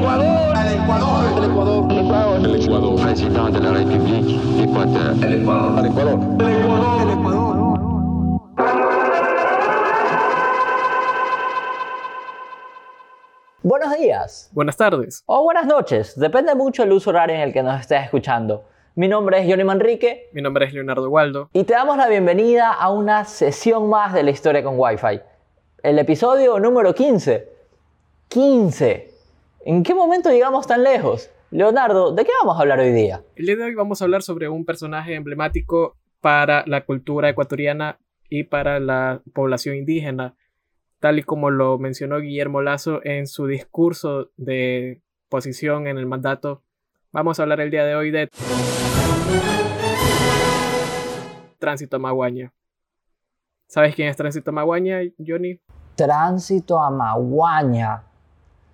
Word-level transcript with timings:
Ecuador. 0.00 0.56
El 0.56 0.80
Ecuador. 0.80 1.24
El 1.36 1.44
Ecuador. 1.50 1.92
El 1.92 1.98
Ecuador. 1.98 2.40
El 2.40 2.62
Ecuador. 2.62 3.00
Presidente 3.02 3.52
de 3.52 3.60
la 3.60 3.72
República 3.72 4.32
de 4.56 4.62
Ecuador. 4.64 5.24
El 5.24 5.34
Ecuador. 5.42 5.78
El 5.78 5.90
Ecuador. 5.90 6.40
El 6.40 6.56
Ecuador. 6.56 7.02
El 7.02 7.10
Ecuador. 7.10 7.78
Buenos 13.62 13.98
días. 13.98 14.50
Buenas 14.54 14.78
tardes. 14.78 15.22
O 15.26 15.42
buenas 15.42 15.66
noches. 15.66 16.18
Depende 16.18 16.54
mucho 16.54 16.82
del 16.82 16.92
uso 16.92 17.10
horario 17.10 17.36
en 17.36 17.42
el 17.42 17.52
que 17.52 17.62
nos 17.62 17.78
estés 17.78 18.02
escuchando. 18.04 18.64
Mi 18.94 19.06
nombre 19.06 19.40
es 19.40 19.50
Johnny 19.50 19.64
Manrique. 19.64 20.30
Mi 20.32 20.40
nombre 20.40 20.64
es 20.64 20.72
Leonardo 20.72 21.10
Waldo. 21.10 21.50
Y 21.52 21.64
te 21.64 21.74
damos 21.74 21.98
la 21.98 22.08
bienvenida 22.08 22.72
a 22.72 22.90
una 22.90 23.26
sesión 23.26 23.90
más 23.90 24.14
de 24.14 24.22
la 24.22 24.30
historia 24.30 24.64
con 24.64 24.78
Wi-Fi. 24.78 25.20
El 25.82 25.98
episodio 25.98 26.58
número 26.58 26.94
15. 26.94 27.52
15. 28.28 29.09
¿En 29.62 29.82
qué 29.82 29.94
momento 29.94 30.30
llegamos 30.30 30.66
tan 30.66 30.82
lejos? 30.82 31.30
Leonardo, 31.50 32.14
¿de 32.14 32.24
qué 32.24 32.30
vamos 32.40 32.56
a 32.56 32.62
hablar 32.62 32.78
hoy 32.78 32.92
día? 32.92 33.22
El 33.36 33.44
día 33.44 33.56
de 33.56 33.64
hoy 33.64 33.74
vamos 33.74 34.00
a 34.00 34.04
hablar 34.04 34.22
sobre 34.22 34.48
un 34.48 34.64
personaje 34.64 35.14
emblemático 35.14 35.98
para 36.22 36.64
la 36.66 36.86
cultura 36.86 37.28
ecuatoriana 37.28 37.98
y 38.30 38.44
para 38.44 38.80
la 38.80 39.20
población 39.34 39.76
indígena, 39.76 40.34
tal 40.98 41.18
y 41.18 41.24
como 41.24 41.50
lo 41.50 41.76
mencionó 41.78 42.20
Guillermo 42.20 42.62
Lazo 42.62 43.00
en 43.04 43.26
su 43.26 43.46
discurso 43.46 44.30
de 44.38 45.02
posición 45.28 45.88
en 45.88 45.98
el 45.98 46.06
mandato. 46.06 46.62
Vamos 47.12 47.38
a 47.38 47.42
hablar 47.42 47.60
el 47.60 47.70
día 47.70 47.84
de 47.84 47.94
hoy 47.94 48.10
de 48.10 48.30
Tránsito 51.58 51.96
a 51.96 51.98
Maguaña. 51.98 52.54
¿Sabes 53.66 53.94
quién 53.94 54.08
es 54.08 54.16
Tránsito 54.16 54.52
a 54.52 54.54
Maguaña, 54.54 55.00
Johnny? 55.18 55.60
Tránsito 55.96 56.80
a 56.80 56.90
Maguaña. 56.90 58.04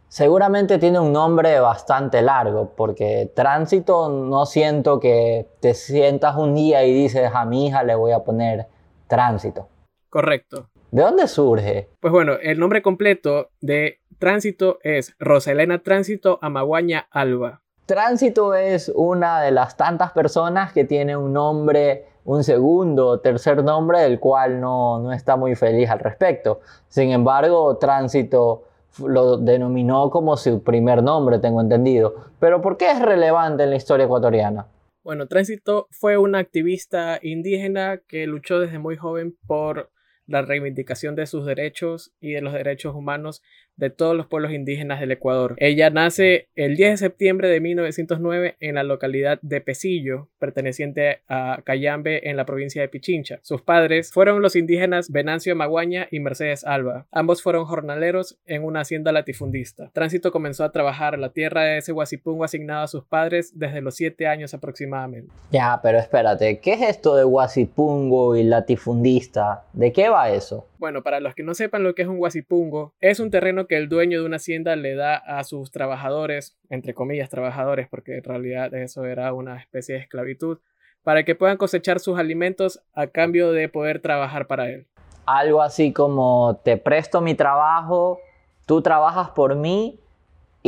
Seguramente 0.09 0.78
tiene 0.78 1.01
un 1.01 1.12
nombre 1.12 1.59
bastante 1.59 2.23
largo, 2.23 2.73
porque 2.77 3.30
tránsito 3.34 4.09
no 4.09 4.46
siento 4.46 5.01
que 5.01 5.49
te 5.60 5.74
sientas 5.74 6.37
un 6.37 6.54
día 6.54 6.85
y 6.85 6.95
dices 6.95 7.30
a 7.35 7.45
mi 7.45 7.66
hija 7.66 7.82
le 7.82 7.95
voy 7.96 8.12
a 8.12 8.21
poner 8.21 8.66
tránsito. 9.09 9.68
Correcto. 10.09 10.68
¿De 10.90 11.02
dónde 11.02 11.27
surge? 11.27 11.90
Pues 12.01 12.12
bueno, 12.12 12.34
el 12.40 12.59
nombre 12.59 12.82
completo 12.82 13.51
de 13.60 14.01
tránsito 14.18 14.79
es 14.82 15.15
Roselena 15.18 15.82
Tránsito 15.82 16.38
Amaguaña 16.40 17.09
Alba. 17.10 17.60
Tránsito 17.84 18.54
es 18.54 18.90
una 18.95 19.43
de 19.43 19.51
las 19.51 19.77
tantas 19.77 20.12
personas 20.12 20.73
que 20.73 20.84
tiene 20.84 21.16
un 21.16 21.32
nombre, 21.32 22.07
un 22.24 22.45
segundo 22.45 23.07
o 23.09 23.21
tercer 23.21 23.62
nombre 23.62 24.01
del 24.01 24.18
cual 24.18 24.60
no, 24.60 25.01
no 25.01 25.12
está 25.12 25.37
muy 25.37 25.54
feliz 25.54 25.90
al 25.90 25.99
respecto. 25.99 26.60
Sin 26.88 27.10
embargo, 27.10 27.77
Tránsito 27.77 28.65
lo 28.99 29.37
denominó 29.37 30.11
como 30.11 30.37
su 30.37 30.63
primer 30.63 31.02
nombre, 31.02 31.39
tengo 31.39 31.61
entendido. 31.61 32.15
Pero 32.41 32.61
¿por 32.61 32.77
qué 32.77 32.91
es 32.91 33.01
relevante 33.01 33.65
en 33.65 33.71
la 33.71 33.77
historia 33.77 34.05
ecuatoriana? 34.05 34.66
Bueno, 35.02 35.27
Tránsito 35.27 35.87
fue 35.91 36.19
una 36.19 36.39
activista 36.39 37.19
indígena 37.23 38.01
que 38.09 38.27
luchó 38.27 38.59
desde 38.59 38.79
muy 38.79 38.97
joven 38.97 39.37
por 39.47 39.91
la 40.27 40.43
reivindicación 40.43 41.15
de 41.15 41.27
sus 41.27 41.47
derechos 41.47 42.13
y 42.21 42.33
de 42.33 42.41
los 42.41 42.52
derechos 42.52 42.95
humanos 42.95 43.43
de 43.77 43.91
todos 43.91 44.16
los 44.16 44.27
pueblos 44.27 44.52
indígenas 44.52 45.01
del 45.01 45.13
Ecuador. 45.13 45.55
Ella 45.59 45.91
nace 45.91 46.49
el 46.55 46.77
10 46.77 46.93
de 46.93 46.96
septiembre 46.96 47.49
de 47.49 47.60
1909 47.60 48.57
en 48.60 48.74
la 48.74 48.83
localidad 48.83 49.38
de 49.43 49.60
Pesillo, 49.60 50.29
perteneciente 50.38 51.21
a 51.29 51.60
Cayambe 51.65 52.29
en 52.29 52.37
la 52.37 52.46
provincia 52.46 52.83
de 52.83 52.88
Pichincha. 52.88 53.38
Sus 53.43 53.63
padres 53.63 54.13
fueron 54.13 54.43
los 54.43 54.57
indígenas 54.57 55.10
Venancio 55.10 55.55
Maguaña 55.55 56.09
y 56.10 56.21
Mercedes 56.21 56.65
Alba. 56.65 57.07
Ambos 57.10 57.43
fueron 57.43 57.66
jornaleros 57.66 58.38
en 58.46 58.65
una 58.65 58.80
hacienda 58.80 59.13
latifundista. 59.13 59.90
Tránsito 59.93 60.33
comenzó 60.33 60.65
a 60.65 60.73
trabajar 60.73 61.18
la 61.18 61.33
tierra 61.33 61.65
de 61.65 61.79
ese 61.79 61.93
guasipungo 61.93 62.45
asignado 62.45 62.83
a 62.83 62.88
sus 62.88 63.05
padres 63.05 63.59
desde 63.59 63.80
los 63.80 63.95
7 63.96 64.27
años 64.27 64.55
aproximadamente. 64.55 65.31
Ya, 65.50 65.78
pero 65.83 65.99
espérate, 65.99 66.59
¿qué 66.61 66.75
es 66.75 66.83
esto 66.83 67.16
de 67.16 67.25
guasipungo 67.25 68.37
y 68.37 68.43
latifundista? 68.43 69.65
¿De 69.73 69.93
qué 69.93 70.09
va 70.09 70.31
eso? 70.31 70.69
Bueno, 70.79 71.03
para 71.03 71.21
los 71.21 71.34
que 71.34 71.43
no 71.43 71.55
sepan 71.55 71.83
lo 71.83 71.95
que 71.95 72.03
es 72.03 72.09
un 72.09 72.19
guasipungo, 72.19 72.95
es 73.00 73.19
un 73.21 73.31
terreno 73.31 73.66
que 73.66 73.77
el 73.77 73.88
dueño 73.88 74.21
de 74.21 74.27
una 74.27 74.37
hacienda 74.37 74.77
le 74.77 74.94
da 74.94 75.16
a 75.16 75.44
sus 75.44 75.71
trabajadores, 75.71 76.56
entre 76.71 76.94
comillas 76.94 77.31
trabajadores, 77.31 77.88
porque 77.88 78.16
en 78.16 78.25
realidad 78.25 78.75
eso 78.75 79.04
era 79.04 79.32
una 79.32 79.59
especie 79.59 79.94
de 79.94 80.00
esclavitud, 80.03 80.59
para 81.03 81.25
que 81.25 81.34
puedan 81.34 81.56
cosechar 81.56 82.00
sus 82.00 82.19
alimentos 82.19 82.81
a 82.94 83.06
cambio 83.06 83.53
de 83.53 83.69
poder 83.69 84.00
trabajar 84.00 84.47
para 84.47 84.69
él. 84.71 84.87
Algo 85.25 85.62
así 85.62 85.93
como 85.93 86.60
te 86.65 86.76
presto 86.76 87.21
mi 87.21 87.34
trabajo, 87.34 88.21
tú 88.66 88.82
trabajas 88.82 89.31
por 89.31 89.55
mí 89.55 90.00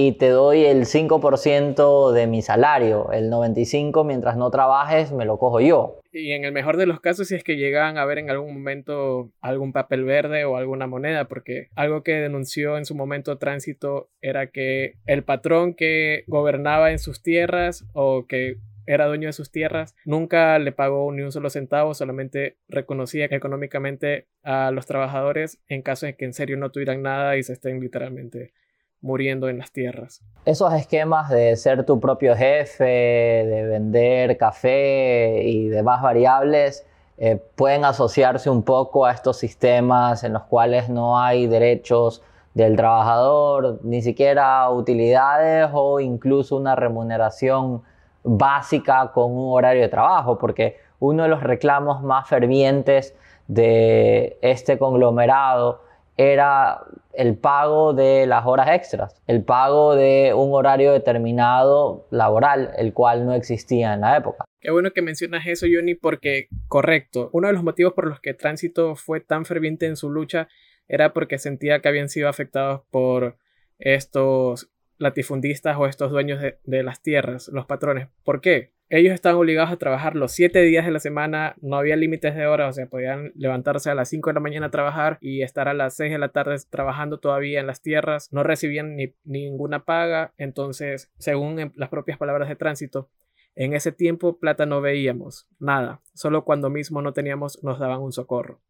y 0.01 0.13
te 0.13 0.29
doy 0.29 0.65
el 0.65 0.85
5% 0.85 2.13
de 2.13 2.29
mi 2.29 2.41
salario, 2.41 3.11
el 3.11 3.33
95% 3.33 4.07
mientras 4.07 4.37
no 4.37 4.49
trabajes 4.49 5.11
me 5.11 5.25
lo 5.25 5.39
cojo 5.39 5.61
yo. 5.61 6.01
Y 6.13 6.31
en 6.31 6.45
el 6.45 6.53
mejor 6.53 6.77
de 6.77 6.87
los 6.87 7.01
casos, 7.01 7.27
si 7.27 7.35
es 7.35 7.43
que 7.43 7.57
llegan 7.57 7.99
a 7.99 8.05
ver 8.05 8.19
en 8.19 8.31
algún 8.31 8.55
momento 8.55 9.33
algún 9.41 9.73
papel 9.73 10.05
verde 10.05 10.45
o 10.45 10.57
alguna 10.57 10.87
moneda, 10.87 11.25
porque 11.25 11.67
algo 11.75 12.05
que 12.05 12.13
denunció 12.13 12.79
en 12.79 12.85
su 12.85 12.95
momento 12.95 13.39
Tránsito 13.39 14.09
era 14.21 14.47
que 14.53 14.95
el 15.05 15.25
patrón 15.25 15.75
que 15.75 16.23
gobernaba 16.29 16.93
en 16.93 17.01
sus 17.01 17.21
tierras 17.21 17.85
o 17.93 18.25
que 18.29 18.59
era 18.87 19.07
dueño 19.07 19.27
de 19.27 19.33
sus 19.33 19.51
tierras, 19.51 19.97
nunca 20.05 20.61
le 20.61 20.71
pagó 20.71 21.11
ni 21.11 21.23
un 21.23 21.33
solo 21.33 21.51
centavo, 21.51 21.93
solamente 21.93 22.57
reconocía 22.69 23.25
económicamente 23.25 24.29
a 24.45 24.71
los 24.71 24.87
trabajadores 24.87 25.59
en 25.67 25.83
caso 25.83 26.07
de 26.07 26.15
que 26.15 26.25
en 26.25 26.35
serio 26.35 26.57
no 26.57 26.71
tuvieran 26.71 27.03
nada 27.03 27.37
y 27.37 27.43
se 27.43 27.55
estén 27.55 27.81
literalmente 27.81 28.53
muriendo 29.01 29.49
en 29.49 29.59
las 29.59 29.73
tierras. 29.73 30.23
Esos 30.45 30.73
esquemas 30.75 31.29
de 31.31 31.57
ser 31.57 31.85
tu 31.85 32.01
propio 32.01 32.35
jefe, 32.35 32.85
de 32.85 33.67
vender 33.67 34.37
café 34.37 35.43
y 35.45 35.69
demás 35.69 36.03
variables, 36.03 36.87
eh, 37.17 37.37
pueden 37.57 37.85
asociarse 37.85 38.49
un 38.49 38.63
poco 38.63 39.05
a 39.05 39.13
estos 39.13 39.39
sistemas 39.39 40.25
en 40.25 40.33
los 40.33 40.45
cuales 40.45 40.89
no 40.89 41.19
hay 41.19 41.47
derechos 41.47 42.23
del 42.55 42.77
trabajador, 42.77 43.81
ni 43.83 44.03
siquiera 44.03 44.69
utilidades 44.71 45.69
o 45.73 46.01
incluso 46.01 46.57
una 46.57 46.75
remuneración 46.75 47.83
básica 48.25 49.13
con 49.13 49.33
un 49.33 49.53
horario 49.55 49.83
de 49.83 49.89
trabajo, 49.89 50.39
porque 50.39 50.77
uno 51.01 51.25
de 51.25 51.29
los 51.29 51.43
reclamos 51.43 52.03
más 52.03 52.29
fervientes 52.29 53.15
de 53.47 54.39
este 54.43 54.79
conglomerado 54.79 55.83
era 56.19 56.81
el 57.15 57.39
pago 57.39 57.95
de 57.95 58.27
las 58.27 58.45
horas 58.45 58.69
extras, 58.71 59.15
el 59.27 59.45
pago 59.45 59.95
de 59.95 60.35
un 60.35 60.53
horario 60.53 60.93
determinado 60.93 62.07
laboral, 62.11 62.73
el 62.77 62.93
cual 62.93 63.25
no 63.25 63.33
existía 63.33 63.95
en 63.95 64.03
la 64.03 64.17
época. 64.19 64.45
Qué 64.61 64.73
bueno 64.73 64.91
que 64.91 65.01
mencionas 65.01 65.47
eso, 65.47 65.67
Johnny, 65.73 65.95
porque 65.95 66.49
correcto, 66.67 67.31
uno 67.33 67.47
de 67.47 67.55
los 67.55 67.63
motivos 67.63 67.93
por 67.93 68.09
los 68.09 68.21
que 68.21 68.35
Tránsito 68.35 68.97
fue 68.97 69.21
tan 69.21 69.45
ferviente 69.45 69.87
en 69.87 69.97
su 69.97 70.11
lucha 70.11 70.49
era 70.89 71.13
porque 71.13 71.39
sentía 71.39 71.81
que 71.81 71.89
habían 71.89 72.09
sido 72.09 72.29
afectados 72.29 72.83
por 72.91 73.39
estos 73.79 74.71
latifundistas 74.97 75.77
o 75.79 75.87
estos 75.87 76.11
dueños 76.11 76.41
de, 76.41 76.59
de 76.65 76.83
las 76.83 77.01
tierras, 77.01 77.49
los 77.49 77.67
patrones. 77.67 78.09
¿Por 78.25 78.41
qué? 78.41 78.73
Ellos 78.91 79.13
estaban 79.13 79.39
obligados 79.39 79.71
a 79.71 79.77
trabajar 79.77 80.17
los 80.17 80.33
7 80.33 80.61
días 80.63 80.87
de 80.87 80.93
la 80.93 80.99
semana, 80.99 81.57
no 81.61 81.77
había 81.77 81.97
límites 81.97 82.35
de 82.35 82.47
horas, 82.47 82.71
o 82.71 82.73
sea, 82.73 82.87
podían 82.87 83.33
levantarse 83.35 83.91
a 83.91 83.95
las 83.95 84.09
5 84.09 84.31
de 84.31 84.35
la 84.35 84.41
mañana 84.41 84.67
a 84.67 84.71
trabajar 84.71 85.19
y 85.21 85.43
estar 85.43 85.69
a 85.69 85.75
las 85.75 85.95
6 85.97 86.13
de 86.13 86.19
la 86.19 86.31
tarde 86.31 86.57
trabajando 86.71 87.19
todavía 87.19 87.61
en 87.61 87.67
las 87.67 87.83
tierras, 87.83 88.33
no 88.33 88.43
recibían 88.43 88.97
ni, 88.97 89.15
ninguna 89.25 89.85
paga, 89.85 90.33
entonces, 90.39 91.11
según 91.19 91.73
las 91.77 91.89
propias 91.91 92.19
palabras 92.19 92.49
de 92.49 92.57
tránsito, 92.57 93.09
en 93.55 93.75
ese 93.75 93.93
tiempo 93.93 94.39
plata 94.39 94.65
no 94.67 94.81
veíamos, 94.81 95.49
nada, 95.59 96.01
solo 96.15 96.45
cuando 96.45 96.71
mismo 96.71 97.03
no 97.03 97.13
teníamos 97.13 97.63
nos 97.63 97.79
daban 97.79 98.01
un 98.01 98.13
socorro. 98.13 98.61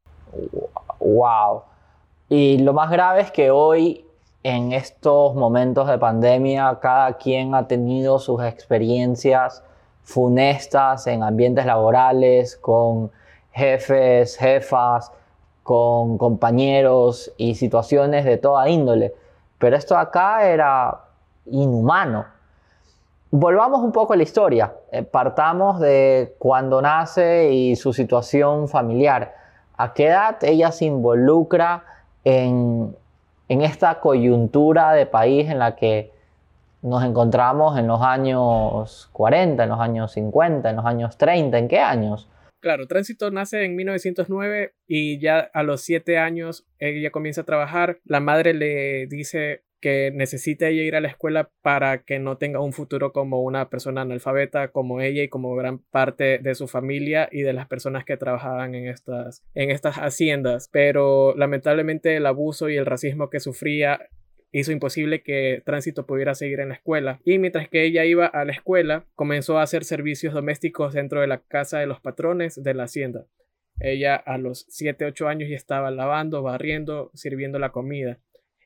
Wow. 0.98 1.62
Y 2.28 2.58
lo 2.58 2.72
más 2.72 2.90
grave 2.90 3.20
es 3.20 3.30
que 3.30 3.50
hoy 3.50 4.04
en 4.42 4.72
estos 4.72 5.34
momentos 5.34 5.88
de 5.88 5.98
pandemia 5.98 6.78
cada 6.80 7.16
quien 7.18 7.54
ha 7.54 7.66
tenido 7.66 8.18
sus 8.18 8.42
experiencias 8.42 9.62
funestas 10.08 11.06
en 11.06 11.22
ambientes 11.22 11.66
laborales, 11.66 12.56
con 12.56 13.10
jefes, 13.52 14.38
jefas, 14.38 15.12
con 15.62 16.16
compañeros 16.16 17.30
y 17.36 17.56
situaciones 17.56 18.24
de 18.24 18.38
toda 18.38 18.70
índole. 18.70 19.14
Pero 19.58 19.76
esto 19.76 19.98
acá 19.98 20.48
era 20.48 20.98
inhumano. 21.44 22.24
Volvamos 23.30 23.82
un 23.82 23.92
poco 23.92 24.14
a 24.14 24.16
la 24.16 24.22
historia. 24.22 24.72
Eh, 24.92 25.02
partamos 25.02 25.78
de 25.78 26.34
cuando 26.38 26.80
nace 26.80 27.52
y 27.52 27.76
su 27.76 27.92
situación 27.92 28.66
familiar. 28.66 29.34
¿A 29.76 29.92
qué 29.92 30.06
edad 30.06 30.42
ella 30.42 30.72
se 30.72 30.86
involucra 30.86 31.84
en, 32.24 32.96
en 33.50 33.60
esta 33.60 34.00
coyuntura 34.00 34.92
de 34.92 35.04
país 35.04 35.50
en 35.50 35.58
la 35.58 35.76
que 35.76 36.17
nos 36.82 37.04
encontramos 37.04 37.78
en 37.78 37.86
los 37.86 38.00
años 38.02 39.08
40, 39.12 39.62
en 39.62 39.68
los 39.68 39.80
años 39.80 40.12
50, 40.12 40.70
en 40.70 40.76
los 40.76 40.86
años 40.86 41.18
30, 41.18 41.58
¿en 41.58 41.68
qué 41.68 41.78
años? 41.78 42.28
Claro, 42.60 42.86
Tránsito 42.88 43.30
nace 43.30 43.64
en 43.64 43.76
1909 43.76 44.74
y 44.86 45.20
ya 45.20 45.38
a 45.38 45.62
los 45.62 45.82
7 45.82 46.18
años 46.18 46.66
ella 46.78 47.10
comienza 47.10 47.42
a 47.42 47.44
trabajar. 47.44 48.00
La 48.04 48.18
madre 48.20 48.52
le 48.52 49.06
dice 49.06 49.62
que 49.80 50.10
necesite 50.12 50.68
ella 50.68 50.82
ir 50.82 50.96
a 50.96 51.00
la 51.00 51.08
escuela 51.08 51.50
para 51.62 52.02
que 52.02 52.18
no 52.18 52.36
tenga 52.36 52.60
un 52.60 52.72
futuro 52.72 53.12
como 53.12 53.42
una 53.42 53.70
persona 53.70 54.00
analfabeta 54.00 54.68
como 54.68 55.00
ella 55.00 55.22
y 55.22 55.28
como 55.28 55.54
gran 55.54 55.78
parte 55.78 56.38
de 56.38 56.54
su 56.54 56.66
familia 56.66 57.28
y 57.30 57.42
de 57.42 57.52
las 57.52 57.68
personas 57.68 58.04
que 58.04 58.16
trabajaban 58.16 58.74
en 58.74 58.88
estas, 58.88 59.44
en 59.54 59.70
estas 59.70 59.96
haciendas. 59.96 60.68
Pero 60.72 61.34
lamentablemente 61.36 62.16
el 62.16 62.26
abuso 62.26 62.68
y 62.68 62.76
el 62.76 62.86
racismo 62.86 63.30
que 63.30 63.40
sufría 63.40 64.08
hizo 64.52 64.72
imposible 64.72 65.22
que 65.22 65.62
Tránsito 65.64 66.06
pudiera 66.06 66.34
seguir 66.34 66.60
en 66.60 66.70
la 66.70 66.74
escuela. 66.74 67.20
Y 67.24 67.38
mientras 67.38 67.68
que 67.68 67.84
ella 67.84 68.04
iba 68.04 68.26
a 68.26 68.44
la 68.44 68.52
escuela, 68.52 69.04
comenzó 69.14 69.58
a 69.58 69.62
hacer 69.62 69.84
servicios 69.84 70.34
domésticos 70.34 70.94
dentro 70.94 71.20
de 71.20 71.26
la 71.26 71.38
casa 71.38 71.78
de 71.78 71.86
los 71.86 72.00
patrones 72.00 72.62
de 72.62 72.74
la 72.74 72.84
hacienda. 72.84 73.26
Ella 73.80 74.16
a 74.16 74.38
los 74.38 74.66
7, 74.68 75.04
8 75.04 75.28
años 75.28 75.48
ya 75.48 75.56
estaba 75.56 75.90
lavando, 75.90 76.42
barriendo, 76.42 77.10
sirviendo 77.14 77.58
la 77.58 77.70
comida. 77.70 78.18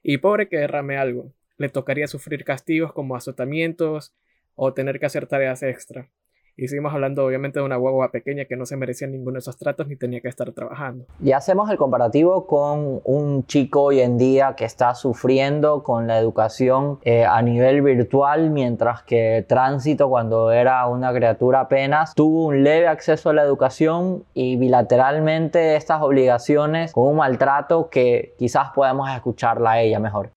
Y 0.02 0.18
pobre 0.18 0.48
que 0.48 0.58
derrame 0.58 0.96
algo, 0.96 1.34
le 1.58 1.68
tocaría 1.68 2.06
sufrir 2.06 2.44
castigos 2.44 2.92
como 2.92 3.14
azotamientos 3.14 4.14
o 4.54 4.72
tener 4.74 4.98
que 4.98 5.06
hacer 5.06 5.26
tareas 5.26 5.62
extra. 5.62 6.10
Y 6.56 6.68
seguimos 6.68 6.92
hablando 6.92 7.24
obviamente 7.24 7.60
de 7.60 7.64
una 7.64 7.76
guagua 7.76 8.10
pequeña 8.10 8.44
que 8.44 8.56
no 8.56 8.66
se 8.66 8.76
merecía 8.76 9.08
ninguno 9.08 9.34
de 9.34 9.38
esos 9.38 9.56
tratos 9.56 9.88
ni 9.88 9.96
tenía 9.96 10.20
que 10.20 10.28
estar 10.28 10.52
trabajando. 10.52 11.06
Y 11.22 11.32
hacemos 11.32 11.70
el 11.70 11.78
comparativo 11.78 12.46
con 12.46 13.00
un 13.04 13.46
chico 13.46 13.84
hoy 13.84 14.00
en 14.00 14.18
día 14.18 14.54
que 14.54 14.66
está 14.66 14.94
sufriendo 14.94 15.82
con 15.82 16.06
la 16.06 16.18
educación 16.18 16.98
eh, 17.04 17.24
a 17.24 17.40
nivel 17.40 17.80
virtual, 17.80 18.50
mientras 18.50 19.02
que 19.02 19.44
Tránsito 19.48 20.10
cuando 20.10 20.52
era 20.52 20.86
una 20.86 21.12
criatura 21.12 21.60
apenas 21.60 22.14
tuvo 22.14 22.46
un 22.46 22.62
leve 22.62 22.86
acceso 22.86 23.30
a 23.30 23.32
la 23.32 23.42
educación 23.42 24.24
y 24.34 24.56
bilateralmente 24.56 25.76
estas 25.76 26.02
obligaciones 26.02 26.92
con 26.92 27.06
un 27.06 27.16
maltrato 27.16 27.88
que 27.88 28.34
quizás 28.38 28.70
podemos 28.74 29.10
escucharla 29.10 29.72
a 29.72 29.80
ella 29.80 29.98
mejor. 29.98 30.30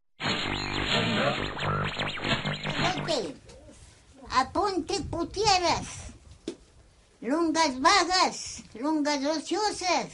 Apunte 4.38 4.96
putieras 5.10 6.05
lungas 7.26 7.80
vagas, 7.82 8.64
lungas 8.76 9.24
ociosas. 9.26 10.08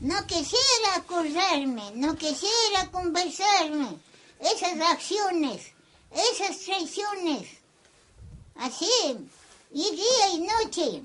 No 0.00 0.26
quisiera 0.26 0.96
acusarme, 0.96 1.92
no 1.94 2.16
quisiera 2.16 2.90
conversarme. 2.90 3.98
Esas 4.40 4.80
acciones, 4.90 5.72
esas 6.10 6.58
traiciones. 6.58 7.48
Así, 8.56 9.18
y 9.72 9.90
día 9.90 10.28
y 10.34 10.38
noche. 10.40 11.02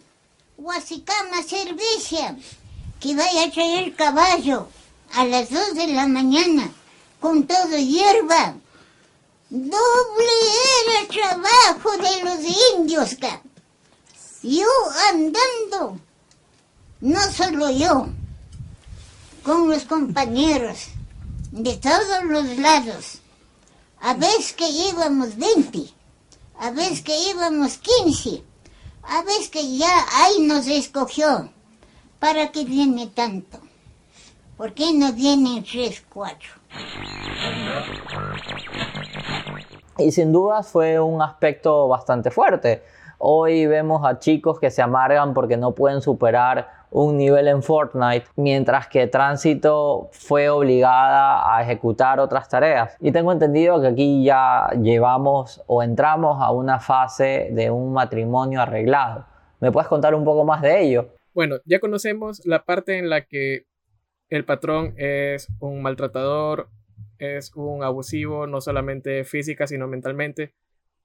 Guasicama 0.57 1.43
cerveza, 1.43 2.35
que 2.99 3.15
vaya 3.15 3.43
a 3.43 3.51
traer 3.51 3.95
caballo 3.95 4.67
a 5.13 5.23
las 5.25 5.51
dos 5.51 5.75
de 5.75 5.87
la 5.87 6.07
mañana 6.07 6.71
con 7.19 7.45
todo 7.45 7.77
hierba. 7.77 8.55
Doble 9.49 10.35
era 10.81 10.99
el 11.01 11.07
trabajo 11.07 11.91
de 11.97 12.23
los 12.23 12.39
indios, 12.75 13.15
yo 14.47 14.65
andando, 15.13 15.99
no 17.01 17.19
solo 17.31 17.69
yo, 17.69 18.07
con 19.43 19.69
los 19.69 19.83
compañeros 19.83 20.87
de 21.51 21.75
todos 21.77 22.23
los 22.23 22.57
lados. 22.57 23.19
A 23.99 24.13
veces 24.13 24.53
que 24.53 24.69
íbamos 24.69 25.35
20, 25.35 25.89
a 26.59 26.71
veces 26.71 27.01
que 27.01 27.29
íbamos 27.29 27.77
15, 27.77 28.43
a 29.03 29.21
veces 29.23 29.49
que 29.49 29.77
ya 29.77 30.05
ahí 30.13 30.41
nos 30.41 30.67
escogió. 30.67 31.49
¿Para 32.19 32.51
qué 32.51 32.63
viene 32.63 33.07
tanto? 33.07 33.59
¿Por 34.55 34.73
qué 34.73 34.91
no 34.93 35.13
vienen 35.13 35.63
tres, 35.63 36.03
cuatro? 36.09 36.49
Y 39.99 40.11
sin 40.11 40.31
duda 40.31 40.63
fue 40.63 40.99
un 40.99 41.21
aspecto 41.21 41.87
bastante 41.87 42.31
fuerte 42.31 42.83
Hoy 43.19 43.65
vemos 43.65 44.05
a 44.05 44.19
chicos 44.19 44.59
que 44.59 44.69
se 44.69 44.83
amargan 44.83 45.33
porque 45.33 45.57
no 45.57 45.73
pueden 45.73 46.01
superar 46.01 46.69
un 46.91 47.17
nivel 47.17 47.47
en 47.47 47.63
Fortnite, 47.63 48.27
mientras 48.35 48.87
que 48.87 49.07
Tránsito 49.07 50.09
fue 50.11 50.49
obligada 50.49 51.55
a 51.55 51.63
ejecutar 51.63 52.19
otras 52.19 52.47
tareas. 52.47 52.95
Y 52.99 53.11
tengo 53.11 53.31
entendido 53.31 53.81
que 53.81 53.87
aquí 53.87 54.23
ya 54.23 54.69
llevamos 54.81 55.63
o 55.65 55.81
entramos 55.81 56.37
a 56.41 56.51
una 56.51 56.79
fase 56.79 57.49
de 57.51 57.71
un 57.71 57.91
matrimonio 57.91 58.61
arreglado. 58.61 59.25
¿Me 59.59 59.71
puedes 59.71 59.87
contar 59.87 60.13
un 60.13 60.23
poco 60.23 60.45
más 60.45 60.61
de 60.61 60.81
ello? 60.81 61.09
Bueno, 61.33 61.55
ya 61.65 61.79
conocemos 61.79 62.45
la 62.45 62.65
parte 62.65 62.99
en 62.99 63.09
la 63.09 63.25
que 63.25 63.65
el 64.29 64.45
patrón 64.45 64.93
es 64.97 65.47
un 65.59 65.81
maltratador, 65.81 66.69
es 67.17 67.51
un 67.55 67.83
abusivo, 67.83 68.45
no 68.45 68.61
solamente 68.61 69.23
física, 69.23 69.65
sino 69.65 69.87
mentalmente 69.87 70.53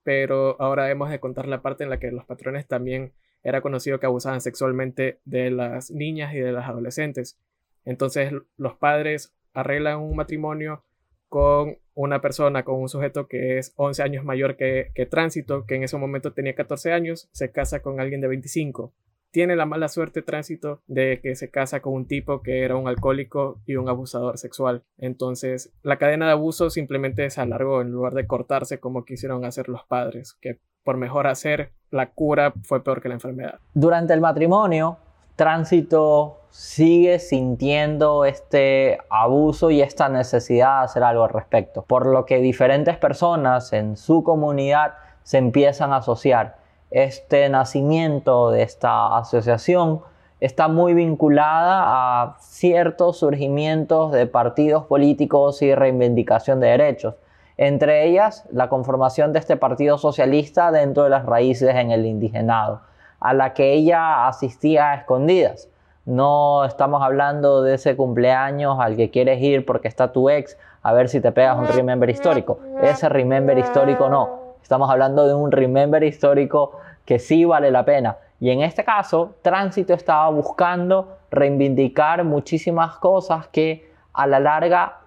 pero 0.04 0.60
ahora 0.60 0.90
hemos 0.90 1.10
de 1.10 1.20
contar 1.20 1.46
la 1.46 1.62
parte 1.62 1.84
en 1.84 1.90
la 1.90 1.98
que 1.98 2.10
los 2.10 2.24
patrones 2.24 2.66
también 2.66 3.12
era 3.42 3.60
conocido 3.60 3.98
que 3.98 4.06
abusaban 4.06 4.40
sexualmente 4.40 5.18
de 5.24 5.50
las 5.50 5.90
niñas 5.90 6.34
y 6.34 6.38
de 6.38 6.52
las 6.52 6.68
adolescentes. 6.68 7.38
Entonces 7.84 8.32
los 8.56 8.74
padres 8.74 9.34
arreglan 9.52 9.98
un 9.98 10.16
matrimonio 10.16 10.84
con 11.28 11.78
una 11.94 12.20
persona, 12.20 12.64
con 12.64 12.80
un 12.80 12.88
sujeto 12.88 13.26
que 13.26 13.58
es 13.58 13.72
11 13.76 14.02
años 14.02 14.24
mayor 14.24 14.56
que, 14.56 14.92
que 14.94 15.06
Tránsito, 15.06 15.66
que 15.66 15.76
en 15.76 15.82
ese 15.82 15.96
momento 15.96 16.32
tenía 16.32 16.54
14 16.54 16.92
años, 16.92 17.28
se 17.32 17.50
casa 17.50 17.80
con 17.80 18.00
alguien 18.00 18.20
de 18.20 18.28
25 18.28 18.92
tiene 19.32 19.56
la 19.56 19.66
mala 19.66 19.88
suerte 19.88 20.22
tránsito 20.22 20.82
de 20.86 21.20
que 21.20 21.34
se 21.34 21.50
casa 21.50 21.80
con 21.80 21.94
un 21.94 22.06
tipo 22.06 22.42
que 22.42 22.62
era 22.62 22.76
un 22.76 22.86
alcohólico 22.86 23.60
y 23.66 23.76
un 23.76 23.88
abusador 23.88 24.38
sexual. 24.38 24.84
Entonces, 24.98 25.72
la 25.82 25.96
cadena 25.96 26.26
de 26.26 26.32
abuso 26.32 26.70
simplemente 26.70 27.28
se 27.30 27.40
alargó 27.40 27.80
en 27.80 27.90
lugar 27.90 28.12
de 28.12 28.26
cortarse 28.26 28.78
como 28.78 29.04
quisieron 29.04 29.44
hacer 29.44 29.68
los 29.68 29.84
padres, 29.84 30.36
que 30.40 30.60
por 30.84 30.96
mejor 30.96 31.26
hacer, 31.26 31.72
la 31.90 32.10
cura 32.10 32.52
fue 32.62 32.84
peor 32.84 33.00
que 33.00 33.08
la 33.08 33.14
enfermedad. 33.14 33.60
Durante 33.74 34.12
el 34.14 34.20
matrimonio, 34.20 34.98
Tránsito 35.36 36.40
sigue 36.50 37.18
sintiendo 37.18 38.26
este 38.26 38.98
abuso 39.08 39.70
y 39.70 39.80
esta 39.80 40.08
necesidad 40.10 40.80
de 40.80 40.84
hacer 40.84 41.02
algo 41.02 41.24
al 41.24 41.30
respecto, 41.30 41.82
por 41.82 42.06
lo 42.06 42.26
que 42.26 42.38
diferentes 42.38 42.98
personas 42.98 43.72
en 43.72 43.96
su 43.96 44.22
comunidad 44.22 44.94
se 45.22 45.38
empiezan 45.38 45.92
a 45.92 45.96
asociar 45.96 46.61
este 46.92 47.48
nacimiento 47.48 48.50
de 48.50 48.62
esta 48.62 49.16
asociación 49.16 50.00
está 50.40 50.68
muy 50.68 50.92
vinculada 50.92 51.82
a 51.84 52.36
ciertos 52.40 53.18
surgimientos 53.18 54.12
de 54.12 54.26
partidos 54.26 54.84
políticos 54.86 55.62
y 55.62 55.74
reivindicación 55.74 56.60
de 56.60 56.68
derechos. 56.68 57.14
Entre 57.56 58.08
ellas, 58.08 58.44
la 58.50 58.68
conformación 58.68 59.32
de 59.32 59.38
este 59.38 59.56
Partido 59.56 59.98
Socialista 59.98 60.72
dentro 60.72 61.04
de 61.04 61.10
las 61.10 61.26
raíces 61.26 61.74
en 61.74 61.90
el 61.92 62.06
indigenado, 62.06 62.80
a 63.20 63.34
la 63.34 63.54
que 63.54 63.72
ella 63.72 64.26
asistía 64.26 64.90
a 64.90 64.94
escondidas. 64.96 65.68
No 66.04 66.64
estamos 66.64 67.02
hablando 67.02 67.62
de 67.62 67.74
ese 67.74 67.94
cumpleaños 67.94 68.80
al 68.80 68.96
que 68.96 69.10
quieres 69.10 69.40
ir 69.40 69.64
porque 69.64 69.86
está 69.86 70.10
tu 70.10 70.28
ex 70.28 70.58
a 70.82 70.92
ver 70.92 71.08
si 71.08 71.20
te 71.20 71.30
pegas 71.30 71.56
un 71.56 71.68
remember 71.68 72.10
histórico. 72.10 72.58
Ese 72.82 73.08
remember 73.08 73.56
histórico 73.56 74.08
no. 74.08 74.56
Estamos 74.62 74.90
hablando 74.90 75.28
de 75.28 75.34
un 75.34 75.52
remember 75.52 76.02
histórico 76.02 76.72
que 77.04 77.18
sí 77.18 77.44
vale 77.44 77.70
la 77.70 77.84
pena. 77.84 78.18
Y 78.40 78.50
en 78.50 78.62
este 78.62 78.84
caso, 78.84 79.36
Tránsito 79.42 79.94
estaba 79.94 80.28
buscando 80.30 81.16
reivindicar 81.30 82.24
muchísimas 82.24 82.96
cosas 82.96 83.46
que 83.48 83.90
a 84.12 84.26
la 84.26 84.40
larga 84.40 84.98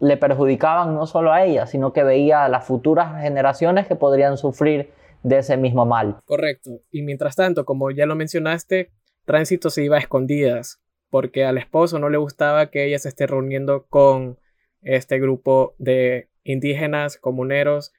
le 0.00 0.16
perjudicaban 0.16 0.94
no 0.94 1.06
solo 1.06 1.32
a 1.32 1.44
ella, 1.44 1.66
sino 1.66 1.92
que 1.92 2.04
veía 2.04 2.44
a 2.44 2.48
las 2.48 2.64
futuras 2.64 3.20
generaciones 3.20 3.86
que 3.86 3.96
podrían 3.96 4.36
sufrir 4.36 4.90
de 5.22 5.38
ese 5.38 5.56
mismo 5.56 5.86
mal. 5.86 6.18
Correcto. 6.24 6.70
Y 6.90 7.02
mientras 7.02 7.36
tanto, 7.36 7.64
como 7.64 7.90
ya 7.90 8.06
lo 8.06 8.14
mencionaste, 8.14 8.90
Tránsito 9.24 9.70
se 9.70 9.82
iba 9.82 9.96
a 9.96 10.00
escondidas 10.00 10.80
porque 11.10 11.44
al 11.44 11.58
esposo 11.58 11.98
no 11.98 12.08
le 12.08 12.18
gustaba 12.18 12.70
que 12.70 12.84
ella 12.84 12.98
se 12.98 13.08
esté 13.08 13.26
reuniendo 13.26 13.86
con 13.86 14.38
este 14.82 15.20
grupo 15.20 15.74
de 15.78 16.28
indígenas, 16.42 17.16
comuneros 17.18 17.92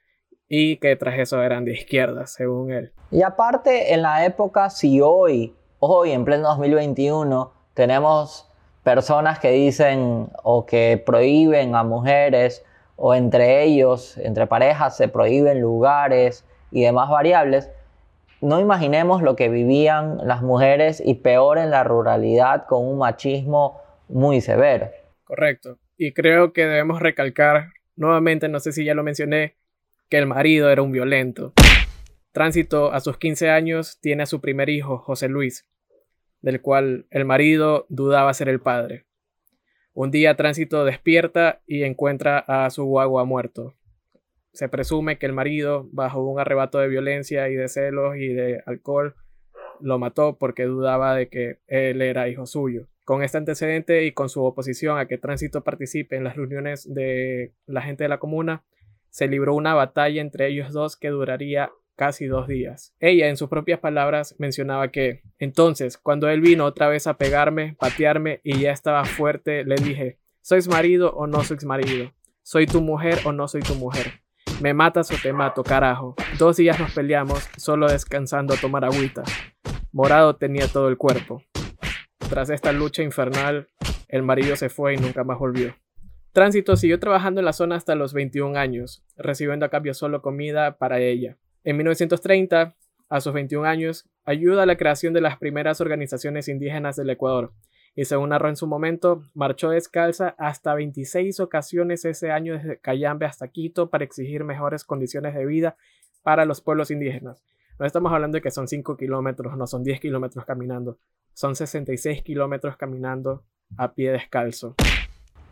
y 0.48 0.76
que 0.78 0.96
tras 0.96 1.18
eso 1.18 1.42
eran 1.42 1.64
de 1.64 1.72
izquierda, 1.72 2.26
según 2.26 2.72
él. 2.72 2.92
Y 3.10 3.22
aparte, 3.22 3.94
en 3.94 4.02
la 4.02 4.24
época, 4.24 4.70
si 4.70 5.00
hoy, 5.00 5.54
hoy 5.78 6.12
en 6.12 6.24
pleno 6.24 6.48
2021, 6.48 7.52
tenemos 7.74 8.50
personas 8.82 9.38
que 9.38 9.50
dicen 9.50 10.28
o 10.42 10.66
que 10.66 11.02
prohíben 11.04 11.74
a 11.74 11.82
mujeres 11.82 12.64
o 12.96 13.14
entre 13.14 13.64
ellos, 13.64 14.16
entre 14.18 14.46
parejas, 14.46 14.96
se 14.96 15.08
prohíben 15.08 15.60
lugares 15.60 16.44
y 16.70 16.82
demás 16.82 17.10
variables, 17.10 17.70
no 18.40 18.60
imaginemos 18.60 19.22
lo 19.22 19.34
que 19.34 19.48
vivían 19.48 20.18
las 20.22 20.42
mujeres 20.42 21.02
y 21.04 21.14
peor 21.14 21.58
en 21.58 21.70
la 21.70 21.84
ruralidad 21.84 22.66
con 22.66 22.86
un 22.86 22.98
machismo 22.98 23.80
muy 24.08 24.40
severo. 24.40 24.90
Correcto. 25.24 25.78
Y 25.96 26.12
creo 26.12 26.52
que 26.52 26.66
debemos 26.66 27.00
recalcar 27.00 27.72
nuevamente, 27.96 28.48
no 28.48 28.60
sé 28.60 28.72
si 28.72 28.84
ya 28.84 28.94
lo 28.94 29.02
mencioné, 29.02 29.56
que 30.08 30.18
el 30.18 30.26
marido 30.26 30.70
era 30.70 30.82
un 30.82 30.92
violento. 30.92 31.52
Tránsito 32.32 32.92
a 32.92 33.00
sus 33.00 33.16
15 33.16 33.50
años 33.50 33.98
tiene 34.00 34.22
a 34.22 34.26
su 34.26 34.40
primer 34.40 34.68
hijo, 34.68 34.98
José 34.98 35.28
Luis, 35.28 35.66
del 36.42 36.60
cual 36.60 37.06
el 37.10 37.24
marido 37.24 37.86
dudaba 37.88 38.34
ser 38.34 38.48
el 38.48 38.60
padre. 38.60 39.06
Un 39.94 40.10
día 40.10 40.36
Tránsito 40.36 40.84
despierta 40.84 41.62
y 41.66 41.84
encuentra 41.84 42.38
a 42.38 42.68
su 42.70 42.84
guagua 42.84 43.24
muerto. 43.24 43.74
se 44.52 44.68
presume 44.70 45.18
que 45.18 45.26
el 45.26 45.34
marido, 45.34 45.86
bajo 45.92 46.22
un 46.22 46.40
arrebato 46.40 46.78
de 46.78 46.88
violencia 46.88 47.48
y 47.50 47.54
de 47.54 47.68
celos 47.68 48.16
y 48.16 48.28
de 48.28 48.62
alcohol, 48.64 49.14
lo 49.80 49.98
mató 49.98 50.38
porque 50.38 50.64
dudaba 50.64 51.14
de 51.14 51.28
que 51.28 51.58
él 51.66 52.00
era 52.00 52.28
hijo 52.28 52.46
suyo. 52.46 52.88
Con 53.04 53.22
este 53.22 53.38
antecedente 53.38 54.04
y 54.04 54.12
con 54.12 54.30
su 54.30 54.42
oposición 54.44 54.98
a 54.98 55.06
que 55.06 55.18
Tránsito 55.18 55.62
participe 55.62 56.16
en 56.16 56.24
las 56.24 56.36
reuniones 56.36 56.92
de 56.92 57.52
la 57.66 57.82
gente 57.82 58.04
de 58.04 58.08
la 58.08 58.18
comuna, 58.18 58.64
se 59.16 59.28
libró 59.28 59.54
una 59.54 59.72
batalla 59.72 60.20
entre 60.20 60.46
ellos 60.46 60.74
dos 60.74 60.94
que 60.94 61.08
duraría 61.08 61.72
casi 61.96 62.26
dos 62.26 62.46
días. 62.46 62.94
Ella, 63.00 63.30
en 63.30 63.38
sus 63.38 63.48
propias 63.48 63.80
palabras, 63.80 64.34
mencionaba 64.36 64.88
que 64.88 65.22
entonces, 65.38 65.96
cuando 65.96 66.28
él 66.28 66.42
vino 66.42 66.66
otra 66.66 66.88
vez 66.88 67.06
a 67.06 67.16
pegarme, 67.16 67.76
patearme 67.80 68.42
y 68.44 68.58
ya 68.58 68.72
estaba 68.72 69.06
fuerte, 69.06 69.64
le 69.64 69.76
dije, 69.76 70.18
¿sois 70.42 70.68
marido 70.68 71.14
o 71.14 71.26
no 71.26 71.42
sois 71.44 71.64
marido? 71.64 72.12
¿Soy 72.42 72.66
tu 72.66 72.82
mujer 72.82 73.20
o 73.24 73.32
no 73.32 73.48
soy 73.48 73.62
tu 73.62 73.74
mujer? 73.74 74.20
Me 74.60 74.74
matas 74.74 75.10
o 75.10 75.14
te 75.16 75.32
mato, 75.32 75.64
carajo. 75.64 76.14
Dos 76.38 76.58
días 76.58 76.78
nos 76.78 76.92
peleamos, 76.92 77.48
solo 77.56 77.88
descansando 77.88 78.52
a 78.52 78.58
tomar 78.58 78.84
agüita. 78.84 79.22
Morado 79.92 80.36
tenía 80.36 80.68
todo 80.68 80.90
el 80.90 80.98
cuerpo. 80.98 81.42
Tras 82.28 82.50
esta 82.50 82.70
lucha 82.70 83.02
infernal, 83.02 83.66
el 84.08 84.22
marido 84.22 84.56
se 84.56 84.68
fue 84.68 84.92
y 84.92 84.98
nunca 84.98 85.24
más 85.24 85.38
volvió. 85.38 85.74
Tránsito 86.36 86.76
siguió 86.76 87.00
trabajando 87.00 87.40
en 87.40 87.46
la 87.46 87.54
zona 87.54 87.76
hasta 87.76 87.94
los 87.94 88.12
21 88.12 88.58
años, 88.58 89.02
recibiendo 89.16 89.64
a 89.64 89.70
cambio 89.70 89.94
solo 89.94 90.20
comida 90.20 90.76
para 90.76 91.00
ella. 91.00 91.38
En 91.64 91.78
1930, 91.78 92.76
a 93.08 93.20
sus 93.22 93.32
21 93.32 93.66
años, 93.66 94.06
ayuda 94.26 94.64
a 94.64 94.66
la 94.66 94.76
creación 94.76 95.14
de 95.14 95.22
las 95.22 95.38
primeras 95.38 95.80
organizaciones 95.80 96.48
indígenas 96.48 96.96
del 96.96 97.08
Ecuador, 97.08 97.54
y 97.94 98.04
según 98.04 98.28
narró 98.28 98.50
en 98.50 98.56
su 98.56 98.66
momento, 98.66 99.22
marchó 99.32 99.70
descalza 99.70 100.34
hasta 100.36 100.74
26 100.74 101.40
ocasiones 101.40 102.04
ese 102.04 102.30
año 102.30 102.52
desde 102.52 102.80
Cayambe 102.80 103.24
hasta 103.24 103.48
Quito 103.48 103.88
para 103.88 104.04
exigir 104.04 104.44
mejores 104.44 104.84
condiciones 104.84 105.34
de 105.34 105.46
vida 105.46 105.78
para 106.22 106.44
los 106.44 106.60
pueblos 106.60 106.90
indígenas. 106.90 107.42
No 107.78 107.86
estamos 107.86 108.12
hablando 108.12 108.36
de 108.36 108.42
que 108.42 108.50
son 108.50 108.68
5 108.68 108.98
kilómetros, 108.98 109.56
no 109.56 109.66
son 109.66 109.82
10 109.84 110.00
kilómetros 110.00 110.44
caminando, 110.44 110.98
son 111.32 111.56
66 111.56 112.22
kilómetros 112.22 112.76
caminando 112.76 113.42
a 113.78 113.94
pie 113.94 114.12
descalzo. 114.12 114.74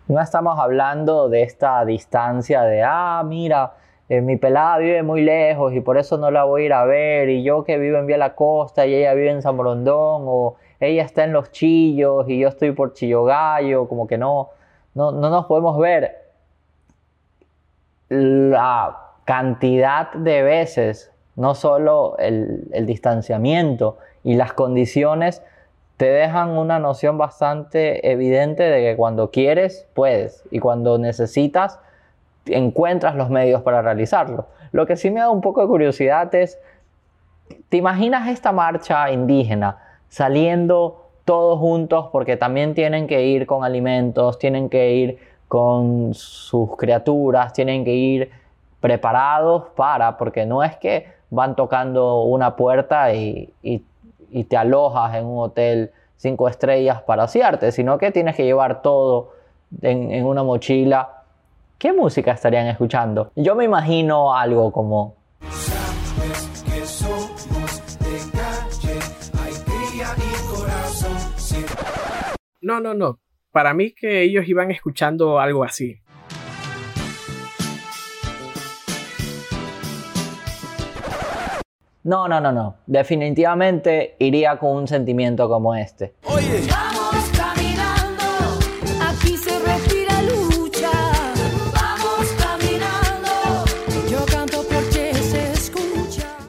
No 0.07 0.21
estamos 0.21 0.59
hablando 0.59 1.31
de 1.31 1.43
esta 1.43 1.83
distancia 1.87 2.63
de, 2.63 2.83
ah, 2.83 3.23
mira, 3.25 3.73
eh, 4.11 4.21
mi 4.21 4.37
pelada 4.37 4.77
vive 4.77 5.03
muy 5.03 5.23
lejos 5.23 5.73
y 5.73 5.81
por 5.81 5.97
eso 5.97 6.19
no 6.19 6.31
la 6.31 6.45
voy 6.45 6.63
a 6.63 6.67
ir 6.67 6.73
a 6.75 6.85
ver, 6.85 7.31
y 7.31 7.43
yo 7.43 7.65
que 7.65 7.79
vivo 7.79 7.97
en 7.97 8.07
Vía 8.07 8.19
la 8.19 8.35
Costa 8.35 8.85
y 8.85 8.95
ella 8.95 9.15
vive 9.15 9.31
en 9.31 9.41
San 9.41 9.57
Borondón, 9.57 10.25
o 10.27 10.57
ella 10.79 11.03
está 11.03 11.25
en 11.25 11.33
Los 11.33 11.53
Chillos 11.53 12.29
y 12.29 12.39
yo 12.39 12.49
estoy 12.49 12.73
por 12.73 12.93
Chillogallo, 12.93 13.89
como 13.89 14.07
que 14.07 14.19
no, 14.19 14.51
no, 14.93 15.11
no 15.11 15.31
nos 15.31 15.47
podemos 15.47 15.79
ver. 15.79 16.19
La 18.11 18.99
cantidad 19.25 20.13
de 20.13 20.43
veces, 20.43 21.11
no 21.37 21.55
solo 21.55 22.17
el, 22.19 22.69
el 22.73 22.85
distanciamiento 22.85 23.97
y 24.23 24.35
las 24.35 24.53
condiciones, 24.53 25.43
te 25.97 26.07
dejan 26.07 26.51
una 26.51 26.79
noción 26.79 27.19
bastante 27.19 28.11
evidente 28.11 28.65
de 28.65 28.83
que 28.83 28.97
cuando 28.97 29.31
quieres, 29.31 29.87
puedes, 29.95 30.45
y 30.51 30.59
cuando 30.59 30.99
necesitas, 30.99 31.79
encuentras 32.47 33.15
los 33.15 33.31
medios 33.31 33.63
para 33.63 33.81
realizarlo. 33.81 34.47
Lo 34.73 34.87
que 34.87 34.97
sí 34.97 35.11
me 35.11 35.21
da 35.21 35.31
un 35.31 35.41
poco 35.41 35.61
de 35.61 35.69
curiosidad 35.69 36.35
es, 36.35 36.59
¿te 37.69 37.77
imaginas 37.77 38.29
esta 38.29 38.53
marcha 38.53 39.11
indígena 39.11 39.79
saliendo 40.09 41.05
todos 41.25 41.59
juntos 41.59 42.09
porque 42.13 42.37
también 42.37 42.75
tienen 42.75 43.07
que 43.07 43.25
ir 43.25 43.47
con 43.47 43.65
alimentos, 43.65 44.39
tienen 44.39 44.69
que 44.69 44.93
ir 44.93 45.19
con 45.49 46.13
sus 46.15 46.77
criaturas, 46.77 47.53
tienen 47.53 47.85
que 47.85 47.93
ir 47.93 48.31
preparados 48.81 49.65
para, 49.77 50.17
porque 50.19 50.45
no 50.45 50.63
es 50.63 50.77
que 50.77 51.07
van 51.31 51.57
tocando 51.57 52.23
una 52.23 52.57
puerta 52.57 53.15
y, 53.15 53.53
te 54.45 54.57
alojas 54.57 55.15
en 55.15 55.25
un 55.27 55.39
hotel 55.41 55.91
cinco 56.17 56.49
estrellas 56.49 57.03
para 57.03 57.25
asearte, 57.25 57.73
sino 57.73 57.99
que 57.99 58.11
tienes 58.11 58.37
que 58.37 58.45
llevar 58.45 58.83
todo 58.83 59.33
en 59.83 60.25
una 60.25 60.43
mochila 60.43 61.25
¿qué 61.85 61.93
música 61.93 62.33
estarían 62.33 62.67
escuchando? 62.67 63.31
Yo 63.37 63.55
me 63.55 63.65
imagino 63.65 64.35
algo 64.35 64.73
como... 64.73 65.17
No, 72.63 72.81
no, 72.81 72.95
no. 72.95 73.19
Para 73.53 73.75
mí 73.75 73.93
que 73.93 74.23
ellos 74.23 74.49
iban 74.49 74.71
escuchando 74.71 75.39
algo 75.39 75.63
así. 75.63 75.99
No, 82.05 82.29
no, 82.29 82.39
no, 82.39 82.53
no. 82.53 82.77
Definitivamente 82.87 84.17
iría 84.19 84.59
con 84.59 84.77
un 84.77 84.87
sentimiento 84.87 85.49
como 85.49 85.75
este. 85.75 86.13
Oye. 86.25 86.61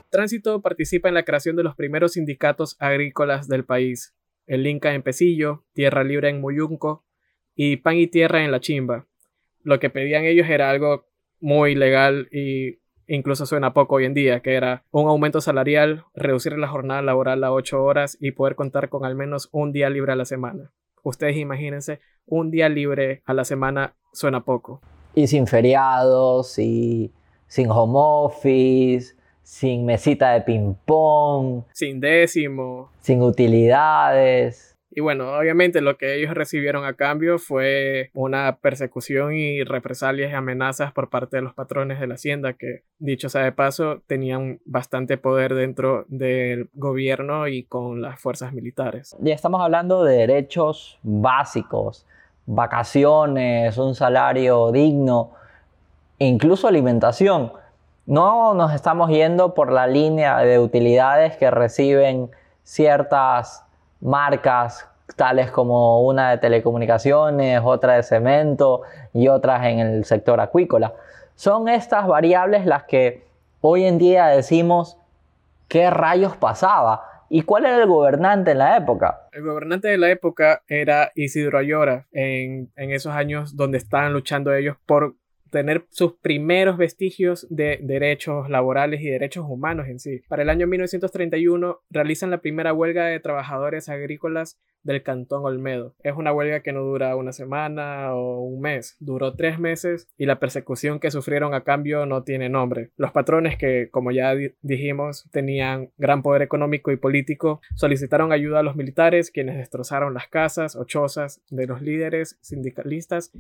Tránsito 0.10 0.62
participa 0.62 1.08
en 1.08 1.14
la 1.14 1.24
creación 1.24 1.56
de 1.56 1.64
los 1.64 1.76
primeros 1.76 2.14
sindicatos 2.14 2.76
agrícolas 2.80 3.48
del 3.48 3.66
país, 3.66 4.14
el 4.48 4.66
Inca 4.68 4.94
en 4.94 5.04
Pesillo, 5.04 5.66
Tierra 5.74 6.04
Libre 6.04 6.30
en 6.30 6.40
Muyunco 6.42 7.06
y 7.54 7.78
Pan 7.78 7.96
y 7.96 8.08
Tierra 8.08 8.44
en 8.44 8.52
La 8.52 8.60
Chimba. 8.60 9.08
Lo 9.64 9.80
que 9.80 9.90
pedían 9.90 10.26
ellos 10.26 10.48
era 10.50 10.70
algo 10.70 11.08
muy 11.40 11.76
legal 11.76 12.28
y 12.32 12.80
incluso 13.08 13.46
suena 13.46 13.74
poco 13.74 13.96
hoy 13.96 14.06
en 14.06 14.14
día, 14.14 14.40
que 14.42 14.56
era 14.56 14.84
un 14.92 15.08
aumento 15.08 15.42
salarial, 15.42 16.06
reducir 16.14 16.58
la 16.58 16.68
jornada 16.68 17.02
laboral 17.02 17.44
a 17.44 17.52
8 17.52 17.84
horas 17.84 18.18
y 18.20 18.32
poder 18.32 18.56
contar 18.56 18.90
con 18.90 19.06
al 19.06 19.16
menos 19.16 19.50
un 19.52 19.72
día 19.72 19.90
libre 19.90 20.12
a 20.12 20.16
la 20.16 20.26
semana. 20.26 20.72
Ustedes 21.04 21.38
imagínense, 21.38 22.00
un 22.26 22.52
día 22.52 22.70
libre 22.70 23.22
a 23.26 23.34
la 23.34 23.46
semana 23.46 23.96
suena 24.12 24.44
poco. 24.44 24.82
Y 25.14 25.28
sin 25.28 25.48
feriados, 25.48 26.58
y 26.58 27.12
sin 27.48 27.70
home 27.70 27.94
office, 27.96 29.16
sin 29.44 29.86
mesita 29.86 30.34
de 30.34 30.42
ping-pong, 30.42 31.64
sin 31.72 32.00
décimo, 32.00 32.90
sin 33.00 33.22
utilidades. 33.22 34.75
Y 34.96 35.02
bueno, 35.02 35.38
obviamente 35.38 35.82
lo 35.82 35.98
que 35.98 36.16
ellos 36.16 36.34
recibieron 36.34 36.86
a 36.86 36.94
cambio 36.94 37.38
fue 37.38 38.12
una 38.14 38.60
persecución 38.62 39.36
y 39.36 39.62
represalias 39.66 40.32
y 40.32 40.34
amenazas 40.34 40.94
por 40.94 41.10
parte 41.10 41.36
de 41.36 41.44
los 41.44 41.54
patrones 41.54 42.00
de 42.00 42.08
la 42.08 42.14
hacienda 42.14 42.54
que, 42.54 42.84
dicho 42.98 43.28
sea 43.28 43.44
de 43.44 43.52
paso, 43.52 44.02
tenían 44.08 44.62
bastante 44.64 45.18
poder 45.18 45.54
dentro 45.54 46.06
del 46.08 46.70
gobierno 46.74 47.50
y 47.50 47.64
con 47.64 48.02
las 48.02 48.22
fuerzas 48.22 48.54
militares. 48.54 49.18
Ya 49.20 49.34
estamos 49.34 49.62
hablando 49.62 50.06
de 50.06 50.16
derechos 50.16 50.98
básicos, 51.04 52.06
vacaciones, 52.46 53.78
un 53.78 53.96
salario 53.96 54.72
digno, 54.72 55.34
incluso 56.20 56.70
alimentación 56.70 57.52
no 58.06 58.54
nos 58.54 58.74
estamos 58.74 59.10
yendo 59.10 59.56
por 59.56 59.72
la 59.72 59.88
línea 59.88 60.38
de 60.38 60.60
utilidades 60.60 61.38
que 61.38 61.50
reciben 61.50 62.30
ciertas 62.64 63.65
marcas 64.06 64.88
tales 65.16 65.52
como 65.52 66.06
una 66.06 66.32
de 66.32 66.38
telecomunicaciones, 66.38 67.62
otra 67.64 67.94
de 67.94 68.04
cemento 68.04 68.82
y 69.14 69.28
otras 69.28 69.66
en 69.66 69.80
el 69.80 70.06
sector 70.06 70.40
acuícola. 70.40 70.94
Son 71.36 71.68
estas 71.68 72.08
variables 72.08 72.66
las 72.66 72.84
que 72.84 73.26
hoy 73.62 73.86
en 73.86 73.98
día 73.98 74.28
decimos 74.28 74.98
qué 75.68 75.90
rayos 75.90 76.36
pasaba 76.38 77.04
y 77.30 77.42
cuál 77.42 77.66
era 77.66 77.78
el 77.78 77.88
gobernante 77.88 78.52
en 78.52 78.60
la 78.60 78.78
época. 78.78 79.28
El 79.32 79.44
gobernante 79.44 79.88
de 79.88 79.98
la 79.98 80.10
época 80.10 80.62
era 80.68 81.12
Isidro 81.16 81.58
Ayora 81.58 82.06
en, 82.12 82.72
en 82.76 82.92
esos 82.92 83.14
años 83.14 83.56
donde 83.56 83.78
estaban 83.78 84.14
luchando 84.14 84.54
ellos 84.54 84.78
por 84.86 85.16
tener 85.56 85.86
sus 85.90 86.18
primeros 86.18 86.76
vestigios 86.76 87.48
de 87.50 87.80
derechos 87.82 88.50
laborales 88.50 89.00
y 89.00 89.06
derechos 89.06 89.46
humanos 89.48 89.88
en 89.88 90.00
sí. 90.00 90.20
Para 90.28 90.44
el 90.44 90.50
año 90.50 90.68
1931 90.68 91.80
realizan 91.90 92.30
la 92.30 92.42
primera 92.42 92.74
huelga 92.74 93.06
de 93.06 93.22
trabajadores 93.22 93.88
agrícolas 93.88 94.60
del 94.84 95.02
Cantón 95.02 95.46
Olmedo. 95.46 95.96
Es 96.04 96.14
una 96.14 96.34
huelga 96.34 96.60
que 96.60 96.74
no 96.74 96.82
dura 96.82 97.16
una 97.16 97.32
semana 97.32 98.14
o 98.14 98.42
un 98.42 98.60
mes, 98.60 98.98
duró 99.00 99.34
tres 99.34 99.58
meses 99.58 100.10
y 100.18 100.26
la 100.26 100.42
persecución 100.42 101.00
que 101.00 101.10
sufrieron 101.10 101.54
a 101.54 101.64
cambio 101.64 102.06
no 102.06 102.24
tiene 102.24 102.50
nombre. 102.50 102.92
Los 102.98 103.14
patrones 103.14 103.58
que, 103.58 103.90
como 103.90 104.12
ya 104.12 104.36
dijimos, 104.62 105.30
tenían 105.32 105.90
gran 105.98 106.22
poder 106.22 106.42
económico 106.42 106.92
y 106.92 106.98
político, 106.98 107.62
solicitaron 107.76 108.34
ayuda 108.34 108.60
a 108.60 108.64
los 108.64 108.76
militares, 108.76 109.32
quienes 109.32 109.56
destrozaron 109.56 110.14
las 110.14 110.28
casas 110.28 110.76
o 110.76 110.84
chozas 110.84 111.42
de 111.50 111.66
los 111.66 111.82
líderes 111.82 112.38
sindicalistas 112.42 113.32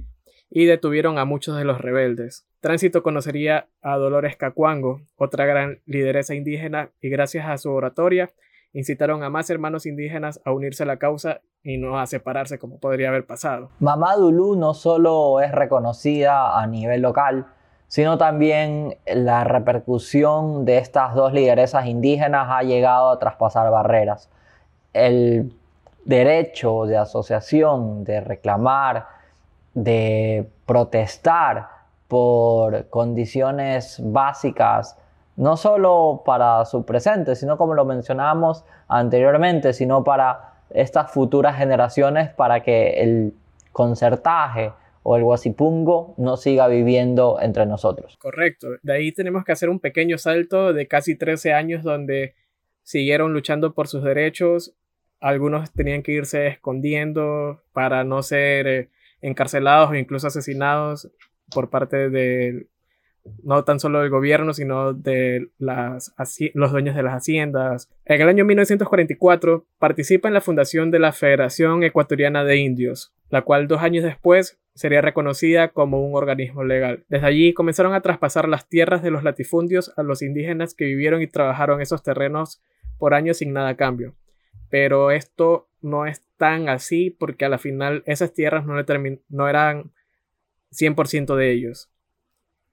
y 0.50 0.66
detuvieron 0.66 1.18
a 1.18 1.26
muchos 1.26 1.58
de 1.58 1.66
los 1.66 1.82
rebeldes. 1.82 2.46
Tránsito 2.60 3.04
conocería 3.04 3.68
a 3.82 3.98
Dolores 3.98 4.38
Cacuango, 4.38 5.02
otra 5.16 5.46
gran 5.46 5.82
lideresa 5.86 6.34
indígena, 6.36 6.92
y 7.02 7.10
gracias 7.10 7.48
a 7.48 7.58
su 7.58 7.72
oratoria 7.72 8.32
incitaron 8.74 9.24
a 9.24 9.30
más 9.30 9.50
hermanos 9.50 9.86
indígenas 9.86 10.42
a 10.44 10.52
unirse 10.52 10.84
a 10.84 10.86
la 10.86 10.98
causa 10.98 11.42
y 11.64 11.78
no 11.78 11.98
a 11.98 12.06
separarse 12.08 12.60
como 12.60 12.80
podría 12.80 13.08
haber 13.08 13.26
pasado. 13.26 13.70
Mamá 13.80 14.16
Dulú 14.18 14.56
no 14.56 14.74
solo 14.74 15.40
es 15.40 15.52
reconocida 15.52 16.60
a 16.62 16.68
nivel 16.68 17.02
local, 17.02 17.48
sino 17.88 18.18
también 18.18 18.98
la 19.06 19.46
repercusión 19.46 20.66
de 20.66 20.80
estas 20.80 21.16
dos 21.16 21.32
lideresas 21.32 21.86
indígenas 21.86 22.48
ha 22.50 22.64
llegado 22.64 23.12
a 23.12 23.20
traspasar 23.20 23.72
barreras. 23.72 24.30
El 24.92 25.54
derecho 26.04 26.86
de 26.86 26.98
asociación, 26.98 28.04
de 28.04 28.20
reclamar, 28.20 29.08
de 29.76 30.50
protestar 30.66 31.70
por 32.08 32.90
condiciones 32.90 34.00
básicas, 34.04 34.98
no 35.36 35.58
solo 35.58 36.24
para 36.26 36.66
su 36.66 36.86
presente, 36.86 37.36
sino 37.36 37.58
como 37.58 37.74
lo 37.76 37.86
mencionamos 37.86 38.64
anteriormente, 38.88 39.74
sino 39.74 40.04
para 40.04 40.54
estas 40.70 41.12
futuras 41.12 41.58
generaciones, 41.58 42.30
para 42.30 42.64
que 42.64 43.02
el 43.02 43.34
concertaje 43.72 44.72
o 45.04 45.18
el 45.18 45.24
guasipungo 45.24 46.16
no 46.18 46.38
siga 46.38 46.68
viviendo 46.68 47.38
entre 47.42 47.66
nosotros. 47.66 48.18
Correcto. 48.18 48.70
De 48.82 48.94
ahí 48.94 49.12
tenemos 49.12 49.44
que 49.44 49.52
hacer 49.52 49.70
un 49.70 49.80
pequeño 49.80 50.18
salto 50.18 50.74
de 50.74 50.88
casi 50.88 51.16
13 51.16 51.54
años 51.54 51.84
donde 51.84 52.34
siguieron 52.82 53.34
luchando 53.34 53.74
por 53.74 53.88
sus 53.88 54.04
derechos. 54.04 54.74
Algunos 55.20 55.72
tenían 55.74 56.02
que 56.02 56.14
irse 56.14 56.48
escondiendo 56.48 57.62
para 57.74 58.04
no 58.04 58.24
ser 58.24 58.68
eh, 58.68 58.90
encarcelados 59.28 59.90
o 59.90 59.96
incluso 59.96 60.28
asesinados 60.28 61.12
por 61.52 61.70
parte 61.70 62.10
de 62.10 62.68
no 63.44 63.64
tan 63.64 63.80
solo 63.80 64.02
del 64.02 64.10
gobierno, 64.10 64.54
sino 64.54 64.94
de 64.94 65.50
los 65.58 66.72
dueños 66.72 66.96
de 66.96 67.04
las 67.04 67.14
haciendas. 67.16 67.90
En 68.06 68.22
el 68.22 68.30
año 68.30 68.46
1944 68.46 69.66
participa 69.80 70.28
en 70.28 70.36
la 70.36 70.42
fundación 70.42 70.92
de 70.92 71.00
la 71.00 71.12
Federación 71.12 71.84
Ecuatoriana 71.84 72.44
de 72.44 72.58
Indios, 72.58 73.16
la 73.30 73.42
cual 73.42 73.68
dos 73.68 73.82
años 73.82 74.04
después 74.04 74.60
sería 74.76 75.02
reconocida 75.02 75.70
como 75.70 76.06
un 76.06 76.16
organismo 76.16 76.64
legal. 76.64 77.04
Desde 77.10 77.26
allí 77.26 77.54
comenzaron 77.54 77.94
a 77.94 78.02
traspasar 78.02 78.48
las 78.48 78.68
tierras 78.70 79.02
de 79.02 79.10
los 79.10 79.24
latifundios 79.24 79.92
a 79.98 80.04
los 80.04 80.22
indígenas 80.22 80.76
que 80.76 80.86
vivieron 80.86 81.22
y 81.22 81.28
trabajaron 81.28 81.82
esos 81.82 82.04
terrenos 82.04 82.62
por 83.00 83.14
años 83.14 83.38
sin 83.38 83.54
nada 83.54 83.70
a 83.70 83.78
cambio. 83.78 84.14
Pero 84.70 85.12
esto 85.12 85.68
no 85.82 86.06
es 86.06 86.25
tan 86.38 86.70
así 86.70 87.10
porque 87.10 87.46
a 87.46 87.50
la 87.50 87.58
final 87.58 88.04
esas 88.06 88.34
tierras 88.34 88.66
no, 88.66 88.76
no 89.30 89.50
eran 89.50 89.92
100% 90.72 91.36
de 91.36 91.52
ellos. 91.52 91.90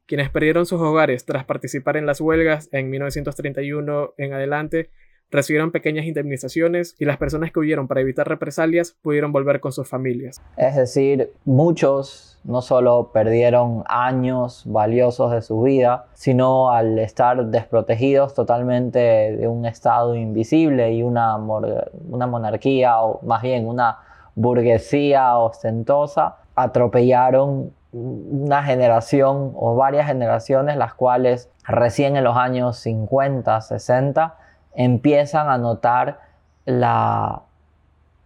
Quienes 0.07 0.31
perdieron 0.31 0.67
sus 0.67 0.81
hogares 0.81 1.25
tras 1.25 1.45
participar 1.45 1.97
en 1.97 2.07
las 2.07 2.21
huelgas 2.21 2.69
en 2.73 2.91
1931 2.91 4.15
en 4.19 4.33
adelante 4.33 4.91
recibieron 5.33 5.73
pequeñas 5.73 6.05
indemnizaciones 6.05 6.95
y 6.99 7.07
las 7.07 7.17
personas 7.17 7.51
que 7.51 7.59
huyeron 7.59 7.89
para 7.89 8.03
evitar 8.03 8.29
represalias 8.29 8.95
pudieron 9.03 9.33
volver 9.33 9.61
con 9.61 9.73
sus 9.73 9.89
familias. 9.89 10.41
Es 10.57 10.77
decir, 10.77 11.33
muchos 11.45 12.39
no 12.45 12.61
solo 12.61 13.11
perdieron 13.13 13.83
años 13.87 14.65
valiosos 14.67 15.33
de 15.33 15.43
su 15.43 15.63
vida, 15.63 16.07
sino 16.13 16.71
al 16.71 16.99
estar 16.99 17.47
desprotegidos 17.47 18.35
totalmente 18.35 18.99
de 18.99 19.49
un 19.49 19.65
Estado 19.65 20.15
invisible 20.17 20.93
y 20.93 21.03
una, 21.03 21.37
una 21.37 22.27
monarquía, 22.27 23.01
o 23.01 23.21
más 23.25 23.43
bien 23.43 23.67
una 23.67 23.99
burguesía 24.35 25.37
ostentosa, 25.39 26.37
atropellaron 26.55 27.73
una 27.93 28.63
generación 28.63 29.53
o 29.55 29.77
varias 29.77 30.07
generaciones, 30.07 30.77
las 30.77 30.95
cuales 30.95 31.51
recién 31.65 32.17
en 32.17 32.25
los 32.25 32.37
años 32.37 32.79
50, 32.79 33.61
60, 33.61 34.37
empiezan 34.75 35.49
a 35.49 35.59
notar 35.59 36.21
la 36.65 37.43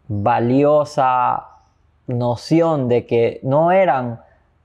valiosa 0.08 1.46
noción 2.06 2.88
de 2.88 3.06
que 3.06 3.40
no 3.42 3.72
eran 3.72 4.20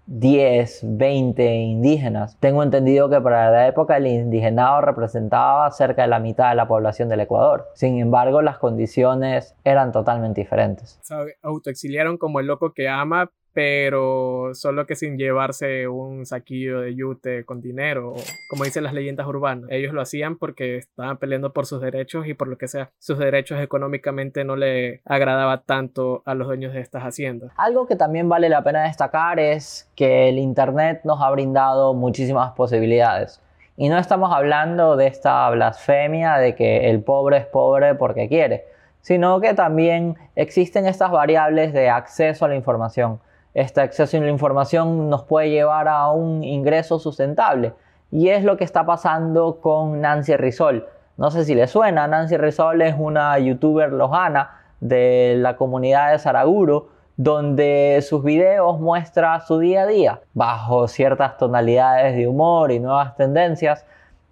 10, 0.08 0.98
20 0.98 1.56
indígenas. 1.56 2.38
Tengo 2.40 2.64
entendido 2.64 3.10
que 3.10 3.22
para 3.22 3.50
la 3.50 3.68
época 3.68 3.98
el 3.98 4.08
indigenado 4.08 4.82
representaba 4.82 5.72
cerca 5.72 6.02
de 6.02 6.10
la 6.10 6.20
mitad 6.20 6.50
de 6.50 6.56
la 6.56 6.68
población 6.68 7.08
del 7.08 7.22
Ecuador. 7.22 7.70
Sin 7.76 7.98
embargo, 7.98 8.42
las 8.42 8.58
condiciones 8.58 9.56
eran 9.63 9.91
totalmente 9.91 10.41
diferentes. 10.41 11.00
Autoexiliaron 11.41 12.17
como 12.17 12.39
el 12.39 12.48
loco 12.48 12.74
que 12.74 12.89
ama, 12.89 13.32
pero 13.54 14.54
solo 14.54 14.86
que 14.86 14.96
sin 14.96 15.18
llevarse 15.18 15.88
un 15.88 16.26
saquillo 16.26 16.82
de 16.82 16.96
yute 16.96 17.44
con 17.46 17.62
dinero, 17.62 18.14
como 18.50 18.64
dicen 18.64 18.84
las 18.84 18.94
leyendas 18.94 19.28
urbanas. 19.28 19.70
Ellos 19.72 19.94
lo 19.94 20.02
hacían 20.02 20.38
porque 20.38 20.78
estaban 20.78 21.18
peleando 21.18 21.52
por 21.52 21.66
sus 21.66 21.82
derechos 21.82 22.28
y 22.28 22.34
por 22.34 22.48
lo 22.48 22.58
que 22.58 22.68
sea, 22.68 22.92
sus 23.00 23.20
derechos 23.20 23.60
económicamente 23.62 24.44
no 24.44 24.56
le 24.56 25.02
agradaba 25.06 25.62
tanto 25.62 26.24
a 26.26 26.34
los 26.34 26.48
dueños 26.48 26.74
de 26.74 26.80
estas 26.80 27.04
haciendas. 27.04 27.52
Algo 27.58 27.88
que 27.88 27.96
también 27.96 28.30
vale 28.30 28.48
la 28.48 28.64
pena 28.64 28.84
destacar 28.84 29.40
es 29.40 29.92
que 29.96 30.30
el 30.30 30.38
Internet 30.38 31.02
nos 31.04 31.22
ha 31.22 31.30
brindado 31.32 31.94
muchísimas 31.94 32.52
posibilidades. 32.54 33.42
Y 33.76 33.90
no 33.90 33.98
estamos 33.98 34.32
hablando 34.34 34.96
de 34.96 35.08
esta 35.08 35.50
blasfemia 35.50 36.38
de 36.38 36.56
que 36.56 36.90
el 36.90 37.04
pobre 37.04 37.38
es 37.38 37.46
pobre 37.46 37.96
porque 37.96 38.28
quiere, 38.28 38.66
sino 39.02 39.42
que 39.42 39.54
también 39.54 40.16
existen 40.36 40.86
estas 40.86 41.12
variables 41.12 41.74
de 41.74 41.90
acceso 41.90 42.46
a 42.46 42.48
la 42.48 42.56
información 42.56 43.20
este 43.54 43.82
acceso 43.82 44.18
a 44.18 44.22
la 44.22 44.30
información 44.30 45.10
nos 45.10 45.24
puede 45.24 45.50
llevar 45.50 45.88
a 45.88 46.10
un 46.12 46.44
ingreso 46.44 47.00
sustentable. 47.00 47.74
Y 48.12 48.30
es 48.30 48.44
lo 48.44 48.58
que 48.58 48.64
está 48.64 48.86
pasando 48.86 49.60
con 49.62 50.02
Nancy 50.02 50.36
Rizol. 50.36 50.88
No 51.18 51.32
sé 51.32 51.44
si 51.46 51.56
le 51.56 51.68
suena, 51.68 52.08
Nancy 52.08 52.38
Rizol 52.38 52.82
es 52.82 52.96
una 52.98 53.38
youtuber 53.40 53.92
lojana 53.92 54.62
de 54.80 55.36
la 55.38 55.56
comunidad 55.56 56.12
de 56.12 56.20
Saraguro, 56.20 56.90
donde 57.18 58.00
sus 58.08 58.24
videos 58.24 58.80
muestran 58.80 59.42
su 59.42 59.60
día 59.60 59.84
a 59.84 59.86
día 59.86 60.22
bajo 60.34 60.88
ciertas 60.88 61.38
tonalidades 61.38 62.16
de 62.16 62.28
humor 62.28 62.72
y 62.72 62.80
nuevas 62.80 63.16
tendencias. 63.16 63.86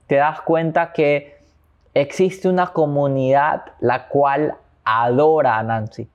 Te 0.07 0.15
das 0.15 0.41
cuenta 0.41 0.91
que 0.91 1.37
existe 1.93 2.49
una 2.49 2.67
comunidad 2.67 3.63
la 3.79 4.07
cual 4.07 4.55
adora 4.83 5.57
a 5.57 5.63
Nancy 5.63 6.09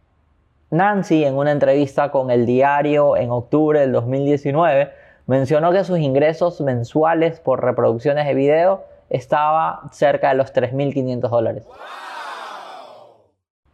Nancy, 0.71 1.25
en 1.25 1.37
una 1.37 1.53
entrevista 1.53 2.11
con 2.11 2.31
el 2.31 2.47
diario 2.47 3.17
en 3.17 3.31
octubre 3.31 3.81
del 3.81 3.93
2019, 3.93 4.93
mencionó 5.27 5.73
que 5.73 5.85
sus 5.85 5.99
ingresos 5.99 6.61
mensuales 6.61 7.41
por 7.41 7.63
reproducciones 7.63 8.27
de 8.27 8.35
video 8.35 8.85
estaba 9.11 9.83
cerca 9.93 10.31
de 10.31 10.35
los 10.35 10.53
3.500 10.53 11.29
dólares. 11.29 11.67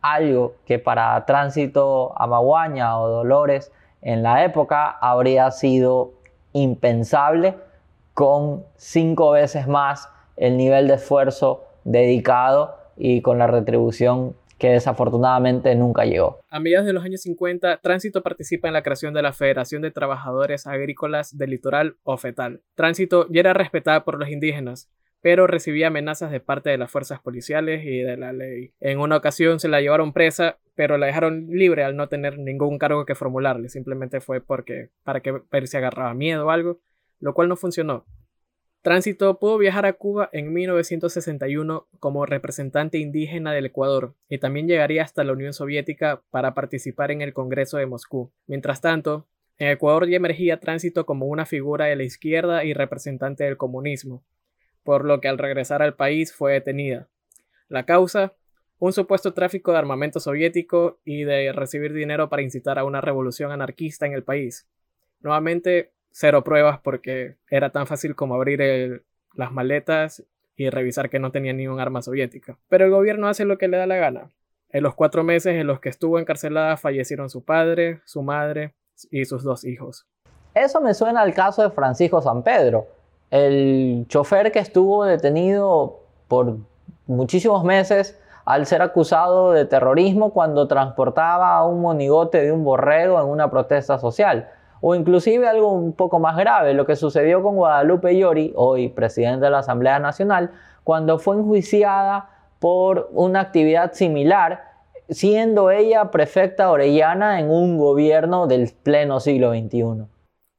Algo 0.03 0.55
que 0.67 0.79
para 0.79 1.25
tránsito 1.27 2.13
a 2.21 2.27
Maguaña 2.27 2.99
o 2.99 3.09
Dolores 3.09 3.73
en 4.03 4.23
la 4.23 4.45
época 4.45 4.91
habría 4.91 5.51
sido 5.51 6.13
impensable 6.53 7.57
con 8.15 8.65
cinco 8.77 9.31
veces 9.31 9.69
más 9.69 10.09
el 10.37 10.57
nivel 10.57 10.89
de 10.89 10.95
esfuerzo 10.95 11.65
dedicado 11.85 12.77
y 12.97 13.23
con 13.23 13.39
la 13.39 13.47
retribución 13.47 14.35
que 14.61 14.69
desafortunadamente 14.69 15.75
nunca 15.75 16.05
llegó. 16.05 16.45
A 16.51 16.61
mediados 16.61 16.87
de 16.87 16.93
los 16.93 17.03
años 17.03 17.23
50, 17.23 17.79
Tránsito 17.79 18.23
participa 18.23 18.69
en 18.69 18.75
la 18.75 18.83
creación 18.83 19.15
de 19.15 19.23
la 19.23 19.33
Federación 19.33 19.81
de 19.81 19.91
Trabajadores 19.91 20.67
Agrícolas 20.67 21.37
del 21.37 21.51
Litoral 21.51 21.97
o 22.05 22.19
FETAL. 22.19 22.61
Tránsito 22.75 23.27
ya 23.31 23.41
era 23.41 23.55
respetada 23.55 24.05
por 24.05 24.19
los 24.19 24.29
indígenas, 24.29 24.91
pero 25.23 25.47
recibía 25.47 25.87
amenazas 25.87 26.31
de 26.31 26.41
parte 26.41 26.69
de 26.69 26.77
las 26.77 26.91
fuerzas 26.91 27.21
policiales 27.21 27.85
y 27.85 28.01
de 28.01 28.19
la 28.19 28.35
ley. 28.35 28.75
En 28.81 29.01
una 29.01 29.17
ocasión 29.17 29.61
se 29.61 29.69
la 29.69 29.81
llevaron 29.81 30.13
presa, 30.13 30.59
pero 30.75 30.99
la 30.99 31.07
dejaron 31.07 31.47
libre 31.49 31.83
al 31.83 31.97
no 31.97 32.09
tener 32.09 32.39
ningún 32.39 32.79
cargo 32.79 33.07
que 33.07 33.15
formularle, 33.15 33.71
simplemente 33.71 34.21
fue 34.21 34.43
porque 34.43 34.91
para 35.05 35.21
que 35.21 35.41
si 35.65 35.77
agarraba 35.79 36.13
miedo 36.13 36.47
o 36.47 36.51
algo, 36.51 36.81
lo 37.19 37.33
cual 37.33 37.49
no 37.49 37.57
funcionó. 37.57 38.05
Tránsito 38.83 39.39
pudo 39.39 39.59
viajar 39.59 39.85
a 39.85 39.93
Cuba 39.93 40.31
en 40.33 40.55
1961 40.55 41.87
como 41.99 42.25
representante 42.25 42.97
indígena 42.97 43.53
del 43.53 43.67
Ecuador 43.67 44.15
y 44.27 44.39
también 44.39 44.69
llegaría 44.69 45.03
hasta 45.03 45.23
la 45.23 45.35
Unión 45.35 45.53
Soviética 45.53 46.23
para 46.31 46.55
participar 46.55 47.11
en 47.11 47.21
el 47.21 47.35
Congreso 47.35 47.77
de 47.77 47.85
Moscú. 47.85 48.33
Mientras 48.47 48.81
tanto, 48.81 49.27
en 49.59 49.69
Ecuador 49.69 50.09
ya 50.09 50.17
emergía 50.17 50.61
Tránsito 50.61 51.05
como 51.05 51.27
una 51.27 51.45
figura 51.45 51.85
de 51.85 51.97
la 51.97 52.05
izquierda 52.05 52.65
y 52.65 52.73
representante 52.73 53.45
del 53.45 53.59
comunismo, 53.59 54.25
por 54.83 55.05
lo 55.05 55.21
que 55.21 55.29
al 55.29 55.37
regresar 55.37 55.83
al 55.83 55.95
país 55.95 56.33
fue 56.33 56.55
detenida. 56.55 57.07
La 57.69 57.85
causa, 57.85 58.33
un 58.79 58.95
supuesto 58.95 59.35
tráfico 59.35 59.73
de 59.73 59.79
armamento 59.79 60.21
soviético 60.21 61.01
y 61.05 61.25
de 61.25 61.53
recibir 61.53 61.93
dinero 61.93 62.31
para 62.31 62.41
incitar 62.41 62.79
a 62.79 62.85
una 62.85 63.03
revolución 63.03 63.53
anarquista 63.53 64.07
en 64.07 64.15
el 64.15 64.25
país. 64.25 64.67
Nuevamente, 65.21 65.93
cero 66.11 66.45
pruebas 66.45 66.81
porque 66.81 67.37
era 67.49 67.71
tan 67.71 67.87
fácil 67.87 68.15
como 68.15 68.35
abrir 68.35 69.05
las 69.35 69.53
maletas 69.53 70.25
y 70.57 70.69
revisar 70.71 71.09
que 71.09 71.19
no 71.19 71.31
tenía 71.33 71.53
ni 71.53 71.67
un 71.67 71.81
arma 71.81 72.03
soviética. 72.03 72.59
Pero 72.69 72.85
el 72.85 72.91
gobierno 72.91 73.29
hace 73.29 73.45
lo 73.45 73.59
que 73.59 73.69
le 73.69 73.79
da 73.79 73.87
la 73.87 73.97
gana. 73.97 74.31
En 74.69 74.83
los 74.83 74.95
cuatro 74.95 75.25
meses 75.25 75.55
en 75.55 75.67
los 75.67 75.81
que 75.81 75.89
estuvo 75.89 76.19
encarcelada 76.19 76.77
fallecieron 76.77 77.31
su 77.31 77.45
padre, 77.45 78.03
su 78.05 78.23
madre 78.23 78.75
y 79.11 79.25
sus 79.25 79.43
dos 79.43 79.65
hijos. 79.65 80.07
Eso 80.55 80.81
me 80.81 80.95
suena 80.95 81.23
al 81.23 81.33
caso 81.35 81.63
de 81.63 81.71
Francisco 81.71 82.21
San 82.21 82.43
Pedro, 82.43 82.87
el 83.31 84.05
chofer 84.09 84.51
que 84.53 84.59
estuvo 84.59 85.05
detenido 85.05 86.01
por 86.29 86.59
muchísimos 87.07 87.65
meses 87.65 88.19
al 88.45 88.67
ser 88.67 88.83
acusado 88.83 89.53
de 89.53 89.65
terrorismo 89.65 90.33
cuando 90.33 90.67
transportaba 90.67 91.65
un 91.67 91.81
monigote 91.81 92.43
de 92.43 92.53
un 92.53 92.65
borrego 92.65 93.21
en 93.21 93.27
una 93.27 93.51
protesta 93.51 93.99
social 93.99 94.49
o 94.81 94.95
inclusive 94.95 95.47
algo 95.47 95.73
un 95.73 95.93
poco 95.93 96.19
más 96.19 96.37
grave, 96.37 96.75
lo 96.75 96.87
que 96.87 96.97
sucedió 96.97 97.43
con 97.43 97.57
Guadalupe 97.57 98.17
Llori, 98.17 98.53
hoy 98.57 98.89
presidente 98.89 99.45
de 99.45 99.51
la 99.51 99.59
Asamblea 99.59 99.99
Nacional, 99.99 100.53
cuando 100.85 101.19
fue 101.19 101.37
enjuiciada 101.37 102.31
por 102.59 103.09
una 103.13 103.41
actividad 103.41 103.93
similar, 103.93 104.65
siendo 105.09 105.71
ella 105.71 106.11
prefecta 106.11 106.71
orellana 106.71 107.41
en 107.41 107.51
un 107.51 107.79
gobierno 107.79 108.47
del 108.47 108.71
pleno 108.83 109.21
siglo 109.21 109.53
XXI. 109.53 110.07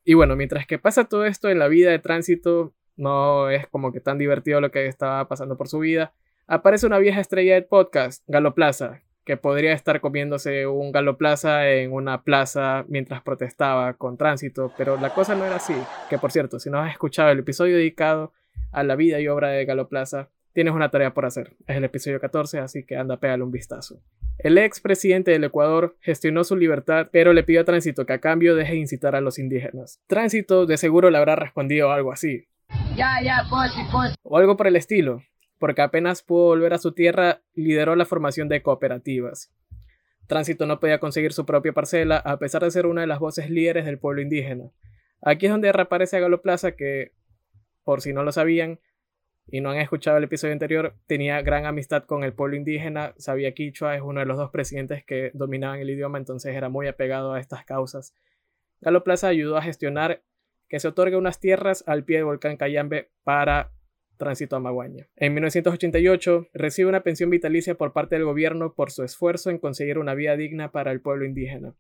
Y 0.04 0.14
bueno, 0.16 0.36
mientras 0.36 0.66
que 0.66 0.80
pasa 0.80 1.06
todo 1.06 1.26
esto 1.26 1.50
en 1.50 1.60
la 1.60 1.68
vida 1.68 1.92
de 1.92 2.00
tránsito, 2.00 2.74
no 2.96 3.50
es 3.50 3.68
como 3.68 3.92
que 3.92 4.02
tan 4.02 4.18
divertido 4.18 4.62
lo 4.62 4.72
que 4.72 4.88
estaba 4.88 5.28
pasando 5.28 5.58
por 5.58 5.68
su 5.68 5.80
vida. 5.80 6.14
Aparece 6.48 6.86
una 6.86 6.98
vieja 6.98 7.22
estrella 7.22 7.54
del 7.54 7.66
podcast, 7.66 8.24
Galo 8.28 8.54
Plaza, 8.54 9.02
que 9.24 9.38
podría 9.38 9.74
estar 9.74 10.02
comiéndose 10.02 10.66
un 10.68 10.92
Galo 10.92 11.18
Plaza 11.18 11.70
en 11.70 11.94
una 11.94 12.24
plaza 12.24 12.86
mientras 12.88 13.22
protestaba 13.22 13.94
con 13.94 14.18
tránsito, 14.18 14.74
pero 14.78 14.98
la 14.98 15.14
cosa 15.14 15.36
no 15.36 15.46
era 15.46 15.58
así. 15.58 15.76
Que 16.10 16.18
por 16.18 16.32
cierto, 16.32 16.60
si 16.60 16.70
no 16.70 16.80
has 16.80 16.92
escuchado 16.92 17.30
el 17.30 17.40
episodio 17.40 17.78
dedicado 17.78 18.34
a 18.72 18.84
la 18.84 18.96
vida 18.96 19.20
y 19.20 19.28
obra 19.28 19.50
de 19.50 19.66
Galo 19.66 19.88
Plaza, 19.88 20.30
tienes 20.54 20.74
una 20.74 20.90
tarea 20.90 21.14
por 21.14 21.26
hacer. 21.26 21.54
Es 21.68 21.78
el 21.78 21.84
episodio 21.84 22.20
14, 22.20 22.60
así 22.60 22.84
que 22.84 22.96
anda, 22.98 23.18
pégale 23.18 23.44
un 23.44 23.52
vistazo. 23.52 24.02
El 24.40 24.58
ex 24.58 24.80
presidente 24.80 25.32
del 25.32 25.44
Ecuador 25.44 25.96
gestionó 26.02 26.44
su 26.44 26.56
libertad, 26.56 27.10
pero 27.12 27.32
le 27.32 27.44
pidió 27.44 27.62
a 27.62 27.64
Tránsito 27.64 28.08
que 28.08 28.14
a 28.14 28.20
cambio 28.20 28.56
deje 28.56 28.74
de 28.74 28.80
incitar 28.80 29.16
a 29.16 29.22
los 29.22 29.38
indígenas. 29.38 30.02
Tránsito 30.08 30.66
de 30.66 30.78
seguro 30.78 31.12
le 31.12 31.18
habrá 31.20 31.36
respondido 31.36 31.92
algo 31.92 32.12
así. 32.12 32.48
Ya, 32.96 33.22
ya, 33.24 33.44
pues, 33.50 33.72
pues. 33.92 34.16
O 34.24 34.38
algo 34.38 34.58
por 34.58 34.66
el 34.66 34.76
estilo 34.76 35.22
porque 35.62 35.84
apenas 35.84 36.24
pudo 36.24 36.46
volver 36.46 36.74
a 36.74 36.80
su 36.80 36.92
tierra, 36.92 37.44
lideró 37.54 37.96
la 37.96 38.06
formación 38.06 38.50
de 38.50 38.64
cooperativas. 38.64 39.54
Tránsito 40.26 40.66
no 40.66 40.80
podía 40.80 41.00
conseguir 41.00 41.34
su 41.34 41.46
propia 41.46 41.72
parcela, 41.72 42.18
a 42.18 42.40
pesar 42.40 42.64
de 42.64 42.72
ser 42.72 42.88
una 42.88 43.02
de 43.02 43.08
las 43.08 43.20
voces 43.20 43.52
líderes 43.52 43.86
del 43.86 44.00
pueblo 44.00 44.24
indígena. 44.24 44.72
Aquí 45.22 45.46
es 45.46 45.52
donde 45.52 45.72
reaparece 45.72 46.20
Galo 46.20 46.42
Plaza, 46.42 46.72
que, 46.72 47.12
por 47.84 48.02
si 48.02 48.12
no 48.12 48.24
lo 48.24 48.32
sabían 48.32 48.80
y 49.46 49.62
no 49.62 49.70
han 49.70 49.78
escuchado 49.78 50.18
el 50.18 50.24
episodio 50.24 50.54
anterior, 50.54 50.96
tenía 51.06 51.40
gran 51.44 51.68
amistad 51.68 52.06
con 52.06 52.24
el 52.24 52.34
pueblo 52.34 52.56
indígena, 52.56 53.14
sabía 53.18 53.54
quichua, 53.54 53.96
es 53.96 54.02
uno 54.02 54.22
de 54.22 54.26
los 54.26 54.38
dos 54.38 54.50
presidentes 54.50 55.06
que 55.06 55.30
dominaban 55.36 55.80
el 55.80 55.92
idioma, 55.92 56.18
entonces 56.18 56.56
era 56.56 56.70
muy 56.70 56.88
apegado 56.88 57.34
a 57.34 57.40
estas 57.40 57.66
causas. 57.66 58.16
Galo 58.80 59.04
Plaza 59.04 59.28
ayudó 59.28 59.58
a 59.58 59.62
gestionar 59.62 60.24
que 60.68 60.80
se 60.80 60.88
otorgue 60.88 61.18
unas 61.18 61.40
tierras 61.40 61.84
al 61.86 62.04
pie 62.04 62.18
del 62.18 62.26
volcán 62.26 62.58
Cayambe 62.58 63.12
para 63.24 63.70
tránsito 64.22 64.56
a 64.56 64.60
Maguaña. 64.60 65.08
En 65.16 65.34
1988 65.34 66.50
recibe 66.54 66.88
una 66.88 67.02
pensión 67.02 67.32
vitalicia 67.32 67.74
por 67.74 67.92
parte 67.92 68.16
del 68.16 68.26
gobierno 68.26 68.76
por 68.76 68.92
su 68.92 69.04
esfuerzo 69.04 69.50
en 69.50 69.58
conseguir 69.58 69.98
una 69.98 70.14
vida 70.14 70.38
digna 70.38 70.72
para 70.72 70.92
el 70.92 71.02
pueblo 71.02 71.26
indígena. 71.26 71.74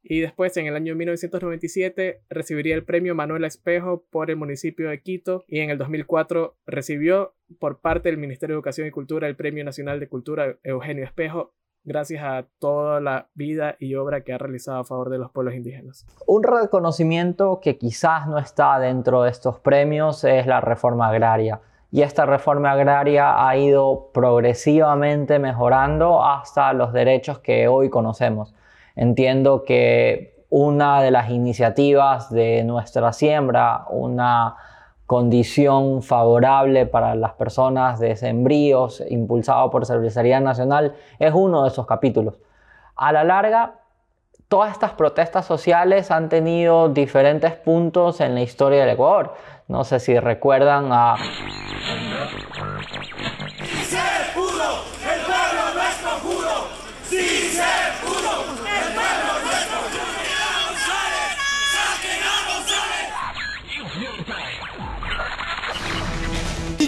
Y 0.00 0.20
después, 0.20 0.56
en 0.56 0.66
el 0.66 0.76
año 0.76 0.94
1997, 0.94 2.22
recibiría 2.28 2.76
el 2.76 2.84
premio 2.84 3.16
Manuel 3.16 3.44
Espejo 3.44 4.06
por 4.10 4.30
el 4.30 4.36
municipio 4.36 4.90
de 4.90 5.00
Quito 5.00 5.44
y 5.48 5.58
en 5.58 5.70
el 5.70 5.78
2004 5.78 6.56
recibió 6.66 7.34
por 7.58 7.80
parte 7.80 8.10
del 8.10 8.18
Ministerio 8.18 8.54
de 8.54 8.58
Educación 8.58 8.86
y 8.86 8.92
Cultura 8.92 9.26
el 9.26 9.34
Premio 9.34 9.64
Nacional 9.64 9.98
de 9.98 10.08
Cultura 10.08 10.58
Eugenio 10.62 11.04
Espejo 11.04 11.54
gracias 11.84 12.22
a 12.22 12.46
toda 12.60 13.00
la 13.00 13.28
vida 13.34 13.74
y 13.80 13.96
obra 13.96 14.22
que 14.22 14.32
ha 14.32 14.38
realizado 14.38 14.78
a 14.78 14.84
favor 14.84 15.10
de 15.10 15.18
los 15.18 15.32
pueblos 15.32 15.54
indígenas. 15.54 16.06
Un 16.28 16.44
reconocimiento 16.44 17.58
que 17.60 17.76
quizás 17.76 18.28
no 18.28 18.38
está 18.38 18.78
dentro 18.78 19.24
de 19.24 19.30
estos 19.30 19.58
premios 19.58 20.22
es 20.22 20.46
la 20.46 20.60
reforma 20.60 21.08
agraria 21.08 21.60
y 21.92 22.00
esta 22.00 22.24
reforma 22.24 22.72
agraria 22.72 23.46
ha 23.46 23.54
ido 23.54 24.08
progresivamente 24.14 25.38
mejorando 25.38 26.24
hasta 26.24 26.72
los 26.72 26.94
derechos 26.94 27.38
que 27.40 27.68
hoy 27.68 27.90
conocemos. 27.90 28.54
Entiendo 28.96 29.62
que 29.64 30.46
una 30.48 31.02
de 31.02 31.10
las 31.10 31.28
iniciativas 31.28 32.30
de 32.30 32.64
nuestra 32.64 33.12
siembra, 33.12 33.84
una 33.90 34.56
condición 35.04 36.02
favorable 36.02 36.86
para 36.86 37.14
las 37.14 37.34
personas 37.34 38.00
de 38.00 38.16
sembríos 38.16 39.02
impulsado 39.10 39.70
por 39.70 39.84
Cervecería 39.84 40.40
Nacional, 40.40 40.94
es 41.18 41.34
uno 41.34 41.64
de 41.64 41.68
esos 41.68 41.86
capítulos. 41.86 42.40
A 42.96 43.12
la 43.12 43.22
larga, 43.22 43.81
todas 44.52 44.72
estas 44.72 44.92
protestas 44.92 45.46
sociales 45.46 46.10
han 46.10 46.28
tenido 46.28 46.90
diferentes 46.90 47.54
puntos 47.54 48.20
en 48.20 48.34
la 48.34 48.42
historia 48.42 48.80
del 48.80 48.90
Ecuador. 48.90 49.34
No 49.66 49.82
sé 49.82 49.98
si 49.98 50.18
recuerdan 50.18 50.92
a 50.92 51.16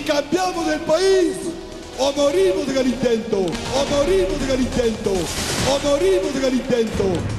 cambiamos 0.07 0.69
el 0.69 0.81
país 0.81 1.55
o 1.99 2.13
morimos 2.13 2.67
de 2.67 2.81
el 2.81 2.87
intento, 2.89 3.39
o 3.39 3.85
morimos 3.91 4.47
de 4.47 4.55
el 4.55 4.61
intento, 4.61 5.13
o 5.13 5.89
morimos 5.89 6.35
de 6.35 6.47
el 6.47 6.55
intento. 6.55 7.34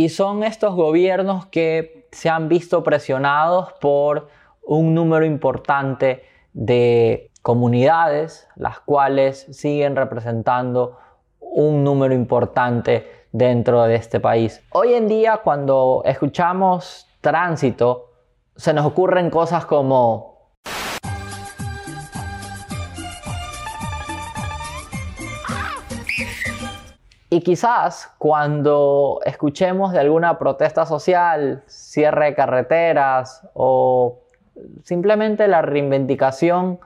Y 0.00 0.08
son 0.08 0.44
estos 0.44 0.74
gobiernos 0.76 1.44
que 1.44 2.08
se 2.10 2.30
han 2.30 2.48
visto 2.48 2.82
presionados 2.82 3.74
por 3.82 4.28
un 4.62 4.94
número 4.94 5.26
importante 5.26 6.24
de 6.54 7.30
comunidades, 7.42 8.48
las 8.56 8.80
cuales 8.80 9.46
siguen 9.50 9.96
representando 9.96 10.96
un 11.38 11.84
número 11.84 12.14
importante 12.14 13.26
dentro 13.32 13.82
de 13.82 13.96
este 13.96 14.20
país. 14.20 14.62
Hoy 14.70 14.94
en 14.94 15.06
día 15.06 15.42
cuando 15.44 16.00
escuchamos 16.06 17.06
tránsito, 17.20 18.08
se 18.56 18.72
nos 18.72 18.86
ocurren 18.86 19.28
cosas 19.28 19.66
como 19.66 20.29
Y 27.32 27.42
quizás 27.42 28.12
cuando 28.18 29.20
escuchemos 29.24 29.92
de 29.92 30.00
alguna 30.00 30.36
protesta 30.36 30.84
social, 30.84 31.62
cierre 31.66 32.26
de 32.26 32.34
carreteras 32.34 33.48
o 33.54 34.24
simplemente 34.82 35.46
la 35.46 35.62
reivindicación 35.62 36.80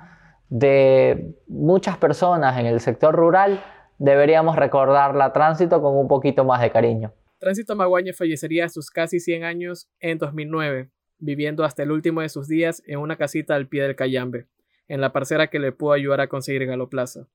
de 0.50 1.35
muchas 1.48 1.96
personas 1.96 2.59
en 2.59 2.66
el 2.66 2.80
sector 2.80 3.14
rural, 3.14 3.64
deberíamos 3.98 4.57
recordarla 4.57 5.33
Tránsito 5.33 5.80
con 5.80 5.96
un 5.96 6.09
poquito 6.09 6.44
más 6.44 6.61
de 6.61 6.70
cariño. 6.70 7.14
Tránsito 7.38 7.74
Maguaña 7.74 8.12
fallecería 8.12 8.66
a 8.66 8.68
sus 8.68 8.90
casi 8.90 9.20
100 9.20 9.44
años 9.44 9.88
en 9.98 10.18
2009, 10.18 10.90
viviendo 11.18 11.64
hasta 11.64 11.83
el 11.83 11.90
último 11.90 12.20
de 12.20 12.28
sus 12.28 12.48
días 12.48 12.83
en 12.87 12.98
una 12.98 13.16
casita 13.16 13.54
al 13.54 13.66
pie 13.66 13.83
del 13.83 13.96
Cayambe, 13.96 14.46
en 14.88 15.00
la 15.00 15.11
parcera 15.11 15.46
que 15.46 15.59
le 15.59 15.72
pudo 15.72 15.92
ayudar 15.92 16.20
a 16.20 16.28
conseguir 16.28 16.66
Galoplaza. 16.66 17.28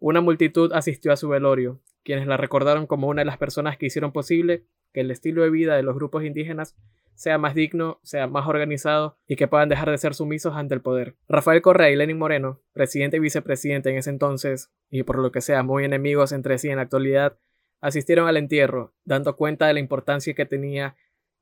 Una 0.00 0.22
multitud 0.22 0.72
asistió 0.72 1.12
a 1.12 1.16
su 1.16 1.28
velorio, 1.28 1.80
quienes 2.08 2.26
la 2.26 2.38
recordaron 2.38 2.86
como 2.86 3.06
una 3.08 3.20
de 3.20 3.26
las 3.26 3.36
personas 3.36 3.76
que 3.76 3.84
hicieron 3.84 4.12
posible 4.12 4.64
que 4.94 5.02
el 5.02 5.10
estilo 5.10 5.42
de 5.42 5.50
vida 5.50 5.76
de 5.76 5.82
los 5.82 5.94
grupos 5.94 6.24
indígenas 6.24 6.74
sea 7.14 7.36
más 7.36 7.54
digno, 7.54 8.00
sea 8.02 8.26
más 8.26 8.48
organizado 8.48 9.18
y 9.26 9.36
que 9.36 9.46
puedan 9.46 9.68
dejar 9.68 9.90
de 9.90 9.98
ser 9.98 10.14
sumisos 10.14 10.56
ante 10.56 10.72
el 10.74 10.80
poder. 10.80 11.16
Rafael 11.28 11.60
Correa 11.60 11.90
y 11.90 11.96
Lenin 11.96 12.16
Moreno, 12.16 12.62
presidente 12.72 13.18
y 13.18 13.20
vicepresidente 13.20 13.90
en 13.90 13.98
ese 13.98 14.08
entonces, 14.08 14.70
y 14.88 15.02
por 15.02 15.18
lo 15.18 15.30
que 15.30 15.42
sea 15.42 15.62
muy 15.62 15.84
enemigos 15.84 16.32
entre 16.32 16.56
sí 16.56 16.70
en 16.70 16.76
la 16.76 16.82
actualidad, 16.84 17.36
asistieron 17.82 18.26
al 18.26 18.38
entierro, 18.38 18.94
dando 19.04 19.36
cuenta 19.36 19.66
de 19.66 19.74
la 19.74 19.80
importancia 19.80 20.32
que 20.32 20.46
tenía 20.46 20.96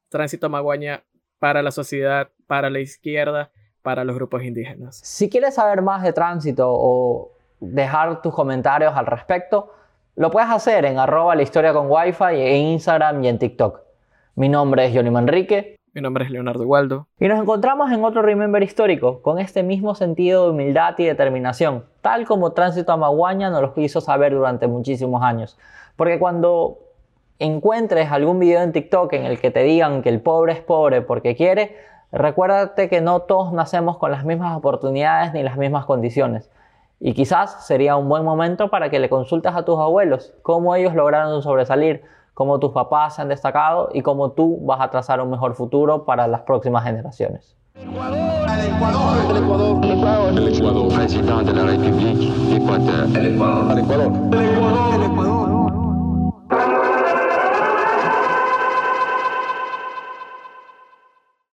Tránsito 0.08 0.50
Maguaña 0.50 1.04
para 1.38 1.62
la 1.62 1.70
sociedad, 1.70 2.32
para 2.48 2.70
la 2.70 2.80
izquierda, 2.80 3.52
para 3.82 4.02
los 4.02 4.16
grupos 4.16 4.42
indígenas. 4.42 4.96
Si 4.96 5.30
quieres 5.30 5.54
saber 5.54 5.80
más 5.80 6.02
de 6.02 6.12
tránsito 6.12 6.66
o 6.68 7.30
dejar 7.60 8.20
tus 8.20 8.34
comentarios 8.34 8.92
al 8.96 9.06
respecto, 9.06 9.75
lo 10.16 10.30
puedes 10.30 10.48
hacer 10.48 10.86
en 10.86 10.98
arroba 10.98 11.34
la 11.34 11.42
historia 11.42 11.74
con 11.74 11.90
wifi 11.90 12.24
en 12.40 12.66
Instagram 12.68 13.22
y 13.22 13.28
en 13.28 13.38
TikTok. 13.38 13.80
Mi 14.34 14.48
nombre 14.48 14.86
es 14.86 14.94
Johnny 14.94 15.10
Manrique. 15.10 15.76
Mi 15.92 16.00
nombre 16.00 16.24
es 16.24 16.30
Leonardo 16.30 16.66
Waldo. 16.66 17.06
Y 17.20 17.28
nos 17.28 17.38
encontramos 17.38 17.92
en 17.92 18.02
otro 18.02 18.22
Remember 18.22 18.62
histórico, 18.62 19.20
con 19.20 19.38
este 19.38 19.62
mismo 19.62 19.94
sentido 19.94 20.44
de 20.44 20.50
humildad 20.52 20.94
y 20.98 21.04
determinación, 21.04 21.84
tal 22.00 22.24
como 22.24 22.52
Tránsito 22.52 22.92
a 22.92 22.96
Maguaña 22.96 23.50
nos 23.50 23.60
lo 23.60 23.72
hizo 23.76 24.00
saber 24.00 24.32
durante 24.32 24.66
muchísimos 24.66 25.22
años. 25.22 25.58
Porque 25.96 26.18
cuando 26.18 26.78
encuentres 27.38 28.10
algún 28.10 28.38
video 28.38 28.62
en 28.62 28.72
TikTok 28.72 29.12
en 29.12 29.26
el 29.26 29.38
que 29.38 29.50
te 29.50 29.64
digan 29.64 30.02
que 30.02 30.08
el 30.08 30.22
pobre 30.22 30.54
es 30.54 30.60
pobre 30.60 31.02
porque 31.02 31.36
quiere, 31.36 31.76
recuérdate 32.10 32.88
que 32.88 33.02
no 33.02 33.20
todos 33.20 33.52
nacemos 33.52 33.98
con 33.98 34.10
las 34.10 34.24
mismas 34.24 34.56
oportunidades 34.56 35.34
ni 35.34 35.42
las 35.42 35.58
mismas 35.58 35.84
condiciones. 35.84 36.50
Y 36.98 37.12
quizás 37.12 37.66
sería 37.66 37.96
un 37.96 38.08
buen 38.08 38.24
momento 38.24 38.68
para 38.68 38.88
que 38.90 38.98
le 38.98 39.08
consultes 39.08 39.54
a 39.54 39.64
tus 39.64 39.78
abuelos 39.78 40.32
cómo 40.42 40.74
ellos 40.74 40.94
lograron 40.94 41.42
sobresalir, 41.42 42.02
cómo 42.32 42.58
tus 42.58 42.72
papás 42.72 43.16
se 43.16 43.22
han 43.22 43.28
destacado 43.28 43.90
y 43.92 44.02
cómo 44.02 44.32
tú 44.32 44.58
vas 44.62 44.80
a 44.80 44.90
trazar 44.90 45.20
un 45.20 45.30
mejor 45.30 45.54
futuro 45.54 46.04
para 46.04 46.26
las 46.26 46.42
próximas 46.42 46.84
generaciones. 46.84 47.56
El 47.74 47.88
Ecuador. 47.88 48.22
El 48.58 48.66
Ecuador. 48.74 49.28
El 49.28 49.38
Ecuador. 49.38 50.32
El 53.14 53.26
Ecuador. 53.26 53.74
El 53.74 55.02
Ecuador. 55.02 55.35